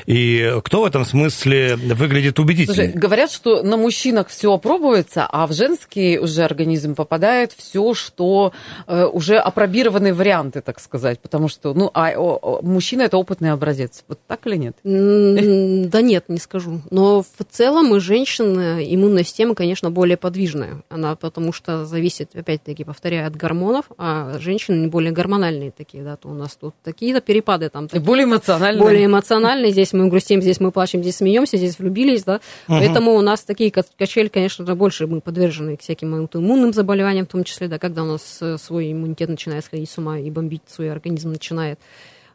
и 0.06 0.58
кто 0.64 0.82
в 0.82 0.84
этом 0.84 1.04
смысле 1.04 1.76
выглядит 1.76 2.38
убедительнее? 2.40 2.92
Говорят, 2.92 3.30
что 3.30 3.51
на 3.62 3.76
мужчинах 3.76 4.28
все 4.28 4.54
опробуется, 4.54 5.26
а 5.30 5.46
в 5.46 5.52
женский 5.52 6.18
уже 6.18 6.44
организм 6.44 6.94
попадает 6.94 7.52
все, 7.52 7.92
что 7.92 8.52
э, 8.86 9.04
уже 9.04 9.36
опробированные 9.36 10.14
варианты, 10.14 10.60
так 10.62 10.80
сказать, 10.80 11.20
потому 11.20 11.48
что, 11.48 11.74
ну, 11.74 11.90
а 11.92 12.12
о, 12.16 12.60
мужчина 12.62 13.02
это 13.02 13.18
опытный 13.18 13.50
образец. 13.52 14.04
Вот 14.08 14.18
так 14.26 14.46
или 14.46 14.56
нет? 14.56 14.76
Да 14.82 16.00
нет, 16.00 16.24
не 16.28 16.38
скажу. 16.38 16.80
Но 16.90 17.22
в 17.22 17.44
целом 17.50 17.94
и 17.94 18.00
женщина, 18.00 18.78
иммунная 18.82 19.24
система, 19.24 19.54
конечно, 19.54 19.90
более 19.90 20.16
подвижная. 20.16 20.82
Она 20.88 21.16
потому 21.16 21.52
что 21.52 21.84
зависит, 21.84 22.30
опять-таки, 22.34 22.84
повторяю, 22.84 23.26
от 23.26 23.36
гормонов, 23.36 23.86
а 23.98 24.38
женщины 24.38 24.88
более 24.88 25.12
гормональные 25.12 25.70
такие, 25.70 26.02
да, 26.02 26.16
то 26.16 26.28
у 26.28 26.34
нас 26.34 26.56
тут 26.56 26.74
такие-то 26.82 27.20
перепады 27.20 27.68
там. 27.68 27.86
И 27.92 27.98
более 27.98 28.24
эмоциональные. 28.24 28.82
Более 28.82 29.06
эмоциональные. 29.06 29.72
Здесь 29.72 29.92
мы 29.92 30.08
грустим, 30.08 30.42
здесь 30.42 30.60
мы 30.60 30.70
плачем, 30.70 31.02
здесь 31.02 31.16
смеемся, 31.16 31.56
здесь 31.56 31.78
влюбились, 31.78 32.24
да. 32.24 32.40
Угу. 32.68 32.78
Поэтому 32.78 33.14
у 33.14 33.20
нас 33.20 33.41
такие 33.44 33.70
качели, 33.70 34.28
конечно 34.28 34.66
же, 34.66 34.74
больше 34.74 35.06
мы 35.06 35.20
подвержены 35.20 35.76
всяким 35.76 36.14
аутоиммунным 36.14 36.72
заболеваниям, 36.72 37.26
в 37.26 37.30
том 37.30 37.44
числе, 37.44 37.68
да, 37.68 37.78
когда 37.78 38.02
у 38.02 38.06
нас 38.06 38.38
э, 38.40 38.56
свой 38.58 38.92
иммунитет 38.92 39.28
начинает 39.28 39.64
сходить 39.64 39.90
с 39.90 39.98
ума 39.98 40.18
и 40.18 40.30
бомбить 40.30 40.62
свой 40.66 40.90
организм 40.90 41.30
начинает. 41.30 41.78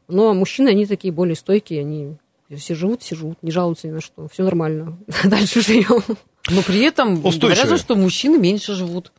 Но 0.07 0.33
мужчины, 0.33 0.69
они 0.69 0.85
такие 0.85 1.11
более 1.11 1.35
стойкие, 1.35 1.81
они 1.81 2.17
все 2.55 2.75
живут, 2.75 3.01
все 3.01 3.15
живут, 3.15 3.37
не 3.41 3.51
жалуются 3.51 3.87
ни 3.87 3.91
на 3.91 4.01
что, 4.01 4.27
все 4.29 4.43
нормально, 4.43 4.97
дальше 5.23 5.61
живем. 5.61 6.01
Но 6.49 6.61
при 6.61 6.81
этом 6.81 7.25
Устойчивые. 7.25 7.63
говорят, 7.63 7.79
что 7.79 7.95
мужчины 7.95 8.37
меньше 8.37 8.73
живут. 8.73 9.11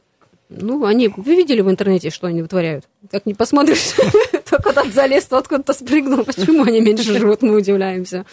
Ну, 0.48 0.86
они, 0.86 1.08
вы 1.14 1.36
видели 1.36 1.60
в 1.60 1.70
интернете, 1.70 2.08
что 2.08 2.26
они 2.26 2.40
вытворяют? 2.40 2.84
Как 3.10 3.26
не 3.26 3.34
посмотришь, 3.34 3.92
то 4.50 4.56
куда-то 4.56 4.90
залез, 4.90 5.26
то 5.26 5.36
откуда-то 5.36 5.74
спрыгнул. 5.74 6.24
Почему 6.24 6.64
они 6.64 6.80
меньше 6.80 7.18
живут, 7.18 7.42
мы 7.42 7.56
удивляемся. 7.56 8.24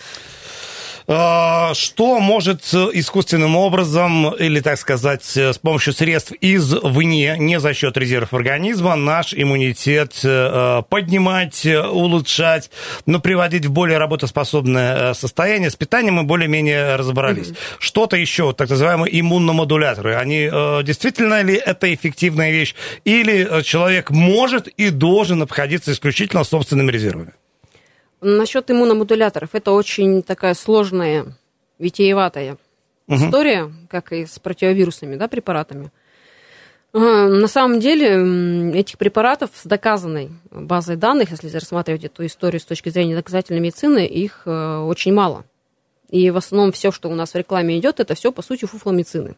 А, 1.07 1.73
что 1.75 2.19
может 2.19 2.63
искусственным 2.73 3.55
образом, 3.55 4.33
или, 4.35 4.59
так 4.59 4.79
сказать, 4.79 5.23
с 5.23 5.57
помощью 5.59 5.93
средств 5.93 6.33
извне, 6.41 7.35
не 7.37 7.59
за 7.59 7.73
счет 7.73 7.95
резервов 7.97 8.33
организма, 8.33 8.95
наш 8.95 9.33
иммунитет 9.33 10.19
э, 10.23 10.81
поднимать, 10.89 11.65
улучшать, 11.65 12.71
но 13.05 13.19
приводить 13.19 13.65
в 13.65 13.71
более 13.71 13.99
работоспособное 13.99 15.11
э, 15.11 15.13
состояние? 15.13 15.69
С 15.69 15.75
питанием 15.75 16.15
мы 16.15 16.23
более-менее 16.23 16.95
разобрались. 16.95 17.49
Mm-hmm. 17.49 17.77
Что-то 17.79 18.17
еще, 18.17 18.53
так 18.53 18.69
называемые 18.69 19.19
иммуномодуляторы, 19.19 20.15
они 20.15 20.49
э, 20.51 20.81
действительно 20.83 21.43
ли 21.43 21.53
это 21.53 21.93
эффективная 21.93 22.51
вещь? 22.51 22.73
Или 23.03 23.61
человек 23.63 24.09
может 24.09 24.67
и 24.67 24.89
должен 24.89 25.43
обходиться 25.43 25.91
исключительно 25.91 26.43
собственными 26.43 26.91
резервами? 26.91 27.33
Насчет 28.27 28.71
иммуномодуляторов, 28.71 29.51
это 29.53 29.71
очень 29.71 30.23
такая 30.23 30.55
сложная, 30.55 31.38
витиеватая 31.77 32.57
угу. 33.07 33.17
история, 33.17 33.71
как 33.88 34.11
и 34.13 34.25
с 34.25 34.39
противовирусными 34.39 35.15
да, 35.15 35.27
препаратами. 35.27 35.91
На 36.91 37.47
самом 37.47 37.79
деле 37.79 38.79
этих 38.79 38.97
препаратов 38.97 39.51
с 39.53 39.63
доказанной 39.65 40.31
базой 40.49 40.95
данных, 40.95 41.29
если 41.29 41.49
рассматривать 41.49 42.05
эту 42.05 42.25
историю 42.25 42.59
с 42.59 42.65
точки 42.65 42.89
зрения 42.89 43.15
доказательной 43.15 43.59
медицины, 43.59 44.07
их 44.07 44.41
э, 44.45 44.77
очень 44.77 45.13
мало. 45.13 45.45
И 46.09 46.31
в 46.31 46.38
основном 46.38 46.71
все, 46.71 46.91
что 46.91 47.09
у 47.09 47.13
нас 47.13 47.33
в 47.33 47.35
рекламе 47.35 47.77
идет, 47.77 47.99
это 47.99 48.15
все, 48.15 48.31
по 48.31 48.41
сути, 48.41 48.65
фуфломицины. 48.65 49.35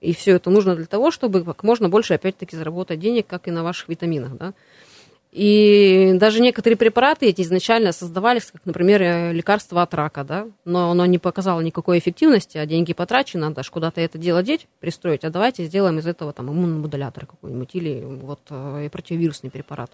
И 0.00 0.14
все 0.14 0.36
это 0.36 0.48
нужно 0.48 0.76
для 0.76 0.86
того, 0.86 1.10
чтобы 1.10 1.44
как 1.44 1.62
можно 1.62 1.90
больше, 1.90 2.14
опять-таки, 2.14 2.56
заработать 2.56 3.00
денег, 3.00 3.26
как 3.26 3.48
и 3.48 3.50
на 3.50 3.62
ваших 3.62 3.88
витаминах. 3.88 4.36
Да? 4.38 4.54
И 5.32 6.12
даже 6.14 6.40
некоторые 6.40 6.78
препараты 6.78 7.26
эти 7.26 7.42
изначально 7.42 7.92
создавались, 7.92 8.50
как, 8.50 8.64
например, 8.64 9.02
э, 9.02 9.32
лекарство 9.32 9.82
от 9.82 9.92
рака, 9.92 10.24
да, 10.24 10.46
но 10.64 10.90
оно 10.90 11.04
не 11.04 11.18
показало 11.18 11.60
никакой 11.60 11.98
эффективности, 11.98 12.56
а 12.56 12.64
деньги 12.64 12.94
потрачены, 12.94 13.42
надо 13.42 13.62
же 13.62 13.70
куда-то 13.70 14.00
это 14.00 14.16
дело 14.16 14.42
деть, 14.42 14.66
пристроить, 14.80 15.24
а 15.24 15.30
давайте 15.30 15.64
сделаем 15.64 15.98
из 15.98 16.06
этого 16.06 16.32
там 16.32 16.50
иммуномодулятор 16.50 17.26
какой-нибудь 17.26 17.70
или 17.74 18.02
вот 18.02 18.40
э, 18.48 18.88
противовирусный 18.90 19.50
препарат. 19.50 19.90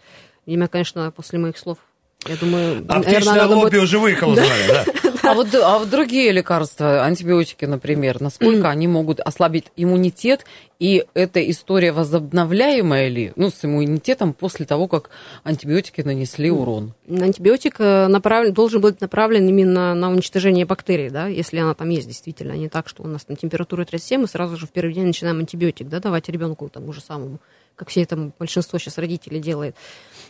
Видимо, 0.47 0.69
конечно, 0.69 1.11
после 1.11 1.39
моих 1.39 1.59
слов 1.59 1.79
я 2.27 2.37
думаю, 2.37 2.85
Аптечное 2.89 3.35
наверное, 3.35 3.57
лобби 3.57 3.71
будет... 3.71 3.83
уже 3.83 3.99
выехало, 3.99 4.37
да. 4.37 4.45
да. 4.69 4.85
А 5.23 5.35
вот, 5.35 5.55
а 5.55 5.79
вот 5.79 5.89
другие 5.89 6.33
лекарства, 6.33 7.05
антибиотики, 7.05 7.65
например, 7.65 8.21
насколько 8.21 8.69
они 8.69 8.89
могут 8.89 9.21
ослабить 9.21 9.67
иммунитет, 9.77 10.45
и 10.81 11.05
эта 11.15 11.49
история 11.49 11.93
возобновляемая 11.93 13.09
ли, 13.09 13.33
ну, 13.37 13.51
с 13.51 13.65
иммунитетом 13.65 14.35
после 14.35 14.67
того, 14.67 14.89
как 14.89 15.11
антибиотики 15.45 16.01
нанесли 16.01 16.51
урон? 16.51 16.93
Антибиотик 17.09 17.77
э, 17.79 18.09
направлен, 18.09 18.53
должен 18.53 18.81
быть 18.81 19.01
направлен 19.01 19.49
именно 19.49 19.95
на 19.95 20.11
уничтожение 20.11 20.67
бактерий, 20.67 21.09
да, 21.09 21.29
если 21.29 21.59
она 21.59 21.75
там 21.75 21.89
есть 21.89 22.09
действительно, 22.09 22.55
а 22.55 22.57
не 22.57 22.69
так, 22.69 22.89
что 22.89 23.05
у 23.05 23.07
нас 23.07 23.25
там 23.25 23.37
температура 23.37 23.85
37, 23.85 24.23
мы 24.23 24.27
сразу 24.27 24.57
же 24.57 24.67
в 24.67 24.71
первый 24.71 24.93
день 24.93 25.07
начинаем 25.07 25.39
антибиотик, 25.39 25.89
да, 25.89 26.01
давать 26.01 26.29
ребенку 26.29 26.69
тому 26.69 26.93
же 26.93 27.01
самому, 27.01 27.39
как 27.77 27.89
все 27.89 28.03
это 28.03 28.33
большинство 28.39 28.79
сейчас 28.79 28.99
родителей 28.99 29.41
делает. 29.41 29.77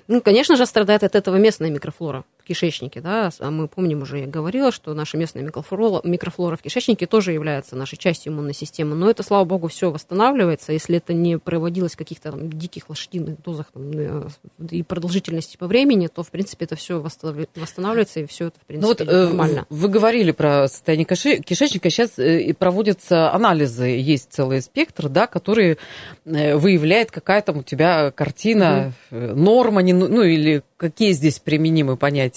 Ну, 0.08 0.20
конечно 0.20 0.56
же, 0.56 0.66
страдает 0.66 1.02
от 1.02 1.14
этого 1.14 1.36
местная 1.36 1.70
микрофлора 1.70 2.24
в 2.42 2.44
кишечнике, 2.44 3.00
да, 3.00 3.30
а 3.38 3.50
мы 3.50 3.68
помним 3.68 4.02
уже, 4.02 4.18
я 4.20 4.26
говорила, 4.26 4.72
что 4.72 4.94
наша 4.94 5.16
местная 5.16 5.42
микрофлора, 5.42 6.06
микрофлора 6.06 6.56
в 6.56 6.62
кишечнике 6.62 7.06
тоже 7.06 7.32
является 7.32 7.76
нашей 7.76 7.96
частью 7.96 8.32
иммунной 8.32 8.54
системы, 8.54 8.96
но 8.96 9.08
это, 9.08 9.22
слава 9.22 9.44
богу, 9.44 9.68
все 9.68 9.90
восстанавливается, 9.90 10.72
если 10.72 10.96
это 10.96 11.14
не 11.14 11.38
проводилось 11.38 11.92
в 11.92 11.96
каких-то 11.96 12.32
там, 12.32 12.50
диких 12.50 12.88
лошадиных 12.88 13.40
дозах 13.42 13.66
там, 13.72 13.90
э, 13.94 14.28
и 14.70 14.82
продолжительности 14.82 15.56
по 15.56 15.68
времени, 15.68 16.08
то, 16.08 16.22
в 16.22 16.30
принципе, 16.30 16.64
это 16.64 16.74
все 16.74 17.00
восстанавливается, 17.00 18.20
и 18.20 18.26
все 18.26 18.48
это, 18.48 18.58
в 18.60 18.66
принципе, 18.66 19.04
ну, 19.04 19.06
вот, 19.06 19.14
э, 19.14 19.26
нормально. 19.26 19.66
Вы 19.70 19.88
говорили 19.88 20.32
про 20.32 20.66
состояние 20.66 21.06
кишечника, 21.06 21.90
сейчас 21.90 22.18
э, 22.18 22.54
проводятся 22.54 23.32
анализы, 23.32 23.84
есть 23.84 24.32
целый 24.32 24.62
спектр, 24.62 25.08
да, 25.08 25.26
который 25.26 25.78
выявляет, 26.24 27.10
какая 27.10 27.42
там 27.42 27.58
у 27.58 27.62
тебя 27.62 28.10
картина, 28.10 28.92
угу. 29.10 29.18
норма, 29.18 29.82
не, 29.82 29.92
ну, 29.92 30.22
или 30.22 30.62
какие 30.82 31.12
здесь 31.12 31.38
применимы 31.38 31.96
понятия. 31.96 32.31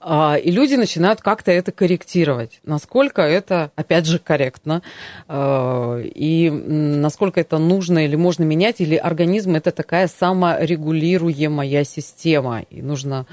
А, 0.00 0.36
и 0.36 0.50
люди 0.50 0.74
начинают 0.74 1.20
как-то 1.20 1.50
это 1.50 1.72
корректировать. 1.72 2.60
Насколько 2.64 3.22
это, 3.22 3.70
опять 3.76 4.06
же, 4.06 4.18
корректно, 4.18 4.82
а, 5.28 6.00
и 6.00 6.50
насколько 6.50 7.40
это 7.40 7.58
нужно 7.58 8.04
или 8.04 8.16
можно 8.16 8.44
менять, 8.44 8.80
или 8.80 8.96
организм 8.96 9.54
это 9.54 9.70
такая 9.70 10.08
саморегулируемая 10.08 11.84
система, 11.84 12.62
и 12.70 12.82
нужно 12.82 13.26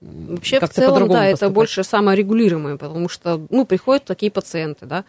Вообще, 0.00 0.60
в 0.60 0.68
целом, 0.68 1.08
да, 1.08 1.22
поступать. 1.22 1.32
это 1.34 1.50
больше 1.50 1.82
саморегулируемое, 1.82 2.76
потому 2.76 3.08
что, 3.08 3.40
ну, 3.50 3.66
приходят 3.66 4.04
такие 4.04 4.30
пациенты, 4.30 4.86
да, 4.86 5.04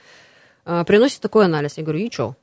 а, 0.65 0.83
приносят 0.83 1.21
такой 1.21 1.45
анализ. 1.45 1.77
Я 1.77 1.83
говорю, 1.83 1.99
и 1.99 2.11
что? 2.11 2.35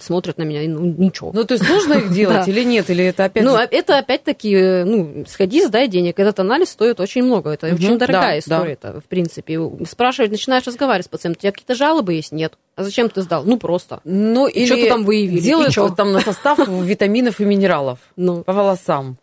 Смотрят 0.00 0.38
на 0.38 0.44
меня, 0.44 0.60
ну, 0.68 0.80
ничего. 0.80 1.30
Ну, 1.34 1.44
то 1.44 1.54
есть 1.54 1.68
нужно 1.68 1.94
их 1.94 2.10
делать 2.14 2.48
или 2.48 2.64
нет? 2.64 2.88
Или 2.90 3.04
это 3.04 3.26
опять... 3.26 3.44
Ну, 3.44 3.56
это 3.56 3.98
опять-таки, 3.98 4.84
ну, 4.84 5.24
сходи, 5.26 5.62
сдай 5.64 5.88
денег. 5.88 6.18
Этот 6.18 6.40
анализ 6.40 6.70
стоит 6.70 7.00
очень 7.00 7.22
много. 7.22 7.50
Это 7.50 7.66
очень 7.66 7.98
дорогая 7.98 8.38
история 8.38 8.72
это 8.72 9.00
в 9.00 9.04
принципе. 9.04 9.58
Спрашивать, 9.86 10.30
начинаешь 10.30 10.66
разговаривать 10.66 11.06
с 11.06 11.08
пациентом, 11.08 11.38
у 11.38 11.42
тебя 11.42 11.52
какие-то 11.52 11.74
жалобы 11.74 12.14
есть? 12.14 12.32
Нет. 12.32 12.54
А 12.76 12.82
зачем 12.82 13.08
ты 13.08 13.22
сдал? 13.22 13.44
Ну, 13.44 13.58
просто. 13.58 14.00
Ну, 14.04 14.46
или 14.46 14.66
что-то 14.66 14.88
там 14.88 15.04
выявили. 15.04 15.40
Делают 15.40 15.74
там 15.96 16.12
на 16.12 16.20
состав 16.20 16.58
витаминов 16.68 17.40
и 17.40 17.44
минералов 17.44 17.98
ну. 18.16 18.42
по 18.42 18.52
волосам. 18.52 19.18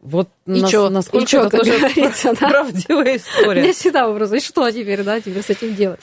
Вот 0.00 0.28
и 0.54 0.90
насколько 0.90 1.24
и 1.24 1.26
чё, 1.26 1.46
это 1.46 1.58
тоже 1.58 1.78
говорится, 1.78 2.34
да? 2.38 2.48
правдивая 2.48 3.16
история. 3.16 3.66
Я 3.66 3.72
всегда 3.72 4.08
вопрос, 4.08 4.32
и 4.32 4.40
что 4.40 4.70
теперь, 4.70 5.02
да, 5.02 5.20
теперь 5.20 5.42
с 5.42 5.50
этим 5.50 5.74
делать? 5.74 6.00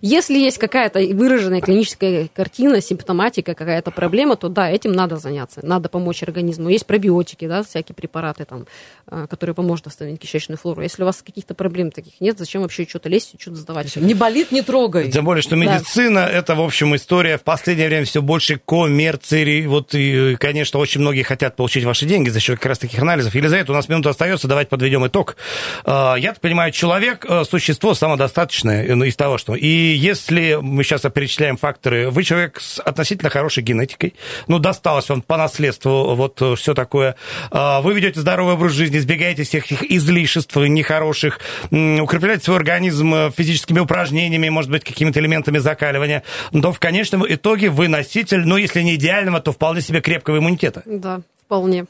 Если 0.00 0.38
есть 0.38 0.58
какая-то 0.58 1.00
выраженная 1.00 1.60
клиническая 1.60 2.28
картина, 2.34 2.80
симптоматика, 2.80 3.54
какая-то 3.54 3.90
проблема, 3.90 4.36
то 4.36 4.48
да, 4.48 4.70
этим 4.70 4.92
надо 4.92 5.16
заняться, 5.16 5.60
надо 5.64 5.88
помочь 5.88 6.22
организму. 6.22 6.68
Есть 6.68 6.86
пробиотики, 6.86 7.46
да, 7.46 7.62
всякие 7.62 7.94
препараты, 7.94 8.44
там, 8.44 8.66
а, 9.06 9.26
которые 9.26 9.54
поможет 9.54 9.86
восстановить 9.86 10.20
кишечную 10.20 10.58
флору. 10.58 10.82
Если 10.82 11.02
у 11.02 11.06
вас 11.06 11.22
каких-то 11.22 11.54
проблем 11.54 11.90
таких 11.90 12.20
нет, 12.20 12.38
зачем 12.38 12.62
вообще 12.62 12.86
что-то 12.86 13.08
лезть, 13.08 13.34
что-то 13.38 13.56
сдавать? 13.56 13.96
Не 13.96 14.14
болит, 14.14 14.52
не 14.52 14.62
трогай. 14.62 15.10
Тем 15.10 15.24
более, 15.24 15.42
что 15.42 15.56
медицина 15.56 16.20
да. 16.20 16.30
это, 16.30 16.54
в 16.54 16.60
общем, 16.60 16.94
история 16.94 17.38
в 17.38 17.42
последнее 17.42 17.88
время 17.88 18.04
все 18.04 18.22
больше 18.22 18.60
коммерции. 18.64 19.66
Вот, 19.66 19.94
и, 19.94 20.36
конечно, 20.36 20.78
очень 20.78 21.00
многие 21.00 21.22
хотят 21.22 21.56
получить 21.56 21.84
ваши 21.84 22.06
деньги 22.06 22.28
за 22.28 22.40
счет 22.40 22.58
как 22.58 22.66
раз 22.66 22.78
таких 22.78 23.00
анализов. 23.00 23.34
Елизавета, 23.34 23.72
у 23.72 23.74
нас 23.78 23.88
минута 23.88 24.10
остается, 24.10 24.48
давайте 24.48 24.68
подведем 24.68 25.06
итог. 25.06 25.36
А, 25.84 26.16
я 26.16 26.34
понимаю, 26.34 26.72
человек 26.72 27.24
э, 27.28 27.44
существо 27.44 27.94
самодостаточное 27.94 28.84
э, 28.84 28.94
ну, 28.94 29.04
из 29.04 29.16
того, 29.16 29.38
что... 29.38 29.54
И 29.54 29.66
если 29.66 30.58
мы 30.60 30.84
сейчас 30.84 31.02
перечисляем 31.02 31.56
факторы, 31.56 32.10
вы 32.10 32.22
человек 32.24 32.60
с 32.60 32.80
относительно 32.80 33.30
хорошей 33.30 33.62
генетикой, 33.62 34.14
ну, 34.46 34.58
досталось 34.58 35.08
вам 35.08 35.22
по 35.22 35.36
наследству 35.36 36.14
вот 36.14 36.40
э, 36.42 36.54
все 36.56 36.74
такое, 36.74 37.16
а, 37.50 37.80
вы 37.80 37.94
ведете 37.94 38.20
здоровый 38.20 38.54
образ 38.54 38.72
жизни, 38.72 38.98
избегаете 38.98 39.44
всех 39.44 39.66
этих 39.66 39.82
излишеств 39.90 40.56
нехороших, 40.56 41.40
укрепляете 41.70 42.44
свой 42.44 42.56
организм 42.56 43.32
физическими 43.32 43.80
упражнениями, 43.80 44.48
может 44.48 44.70
быть, 44.70 44.84
какими-то 44.84 45.20
элементами 45.20 45.58
закаливания, 45.58 46.22
то 46.52 46.72
в 46.72 46.78
конечном 46.78 47.24
итоге 47.26 47.70
вы 47.70 47.88
носитель, 47.88 48.44
ну, 48.44 48.56
если 48.56 48.82
не 48.82 48.96
идеального, 48.96 49.40
то 49.40 49.52
вполне 49.52 49.80
себе 49.80 50.00
крепкого 50.00 50.38
иммунитета. 50.38 50.82
Да, 50.86 51.20
вполне. 51.44 51.86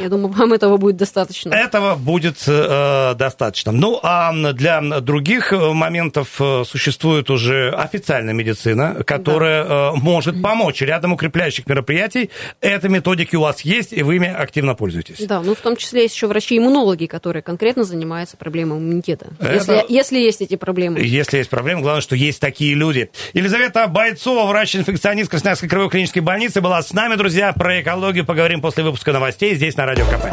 Я 0.00 0.08
думаю, 0.08 0.32
вам 0.32 0.52
этого 0.52 0.76
будет 0.76 0.96
достаточно. 0.96 1.54
Этого 1.54 1.94
будет 1.94 2.36
э, 2.46 3.14
достаточно. 3.16 3.72
Ну, 3.72 4.00
а 4.02 4.32
для 4.52 4.80
других 5.00 5.52
э, 5.52 5.72
моментов 5.72 6.40
э, 6.40 6.64
существует 6.66 7.30
уже 7.30 7.70
официальная 7.70 8.34
медицина, 8.34 9.04
которая 9.04 9.64
да. 9.64 9.92
э, 9.94 10.00
может 10.00 10.42
помочь 10.42 10.80
рядом 10.82 11.12
укрепляющих 11.12 11.66
мероприятий. 11.66 12.30
Эта 12.60 12.88
методики 12.88 13.36
у 13.36 13.42
вас 13.42 13.60
есть, 13.60 13.92
и 13.92 14.02
вы 14.02 14.16
ими 14.16 14.28
активно 14.28 14.74
пользуетесь. 14.74 15.26
Да, 15.26 15.40
ну 15.40 15.54
в 15.54 15.60
том 15.60 15.76
числе 15.76 16.02
есть 16.02 16.14
еще 16.14 16.26
врачи-иммунологи, 16.26 17.06
которые 17.06 17.42
конкретно 17.42 17.84
занимаются 17.84 18.36
проблемой 18.36 18.78
иммунитета. 18.78 19.28
Это... 19.38 19.52
Если, 19.52 19.84
если 19.88 20.18
есть 20.18 20.40
эти 20.40 20.56
проблемы. 20.56 21.00
Если 21.00 21.38
есть 21.38 21.50
проблемы, 21.50 21.82
главное, 21.82 22.02
что 22.02 22.16
есть 22.16 22.40
такие 22.40 22.74
люди. 22.74 23.10
Елизавета 23.32 23.86
Бойцова, 23.86 24.46
врач-инфекционист 24.48 25.30
Красноярской 25.30 25.68
краевой 25.68 25.90
клинической 25.90 26.22
больницы, 26.22 26.60
была 26.60 26.82
с 26.82 26.92
нами, 26.92 27.14
друзья. 27.14 27.52
Про 27.52 27.80
экологию 27.80 28.24
поговорим 28.24 28.60
после 28.60 28.82
выпуска 28.82 29.12
новостей 29.54 29.56
здесь 29.56 29.76
на 29.76 29.86
Радио 29.86 30.04
КП. 30.06 30.26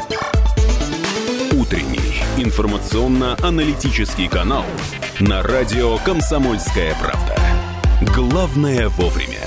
Утренний 1.53 2.23
информационно-аналитический 2.37 4.27
канал 4.27 4.65
на 5.19 5.43
Радио 5.43 5.97
«Комсомольская 5.99 6.95
правда». 6.95 7.37
Главное 8.13 8.89
вовремя. 8.89 9.39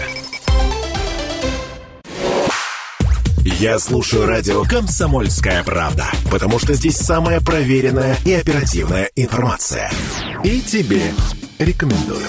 Я 3.45 3.79
слушаю 3.79 4.27
радио 4.27 4.63
«Комсомольская 4.65 5.63
правда», 5.65 6.07
потому 6.31 6.59
что 6.59 6.75
здесь 6.75 6.97
самая 6.97 7.41
проверенная 7.41 8.17
и 8.25 8.33
оперативная 8.33 9.11
информация. 9.17 9.91
И 10.45 10.61
тебе 10.61 11.03
рекомендую. 11.59 12.27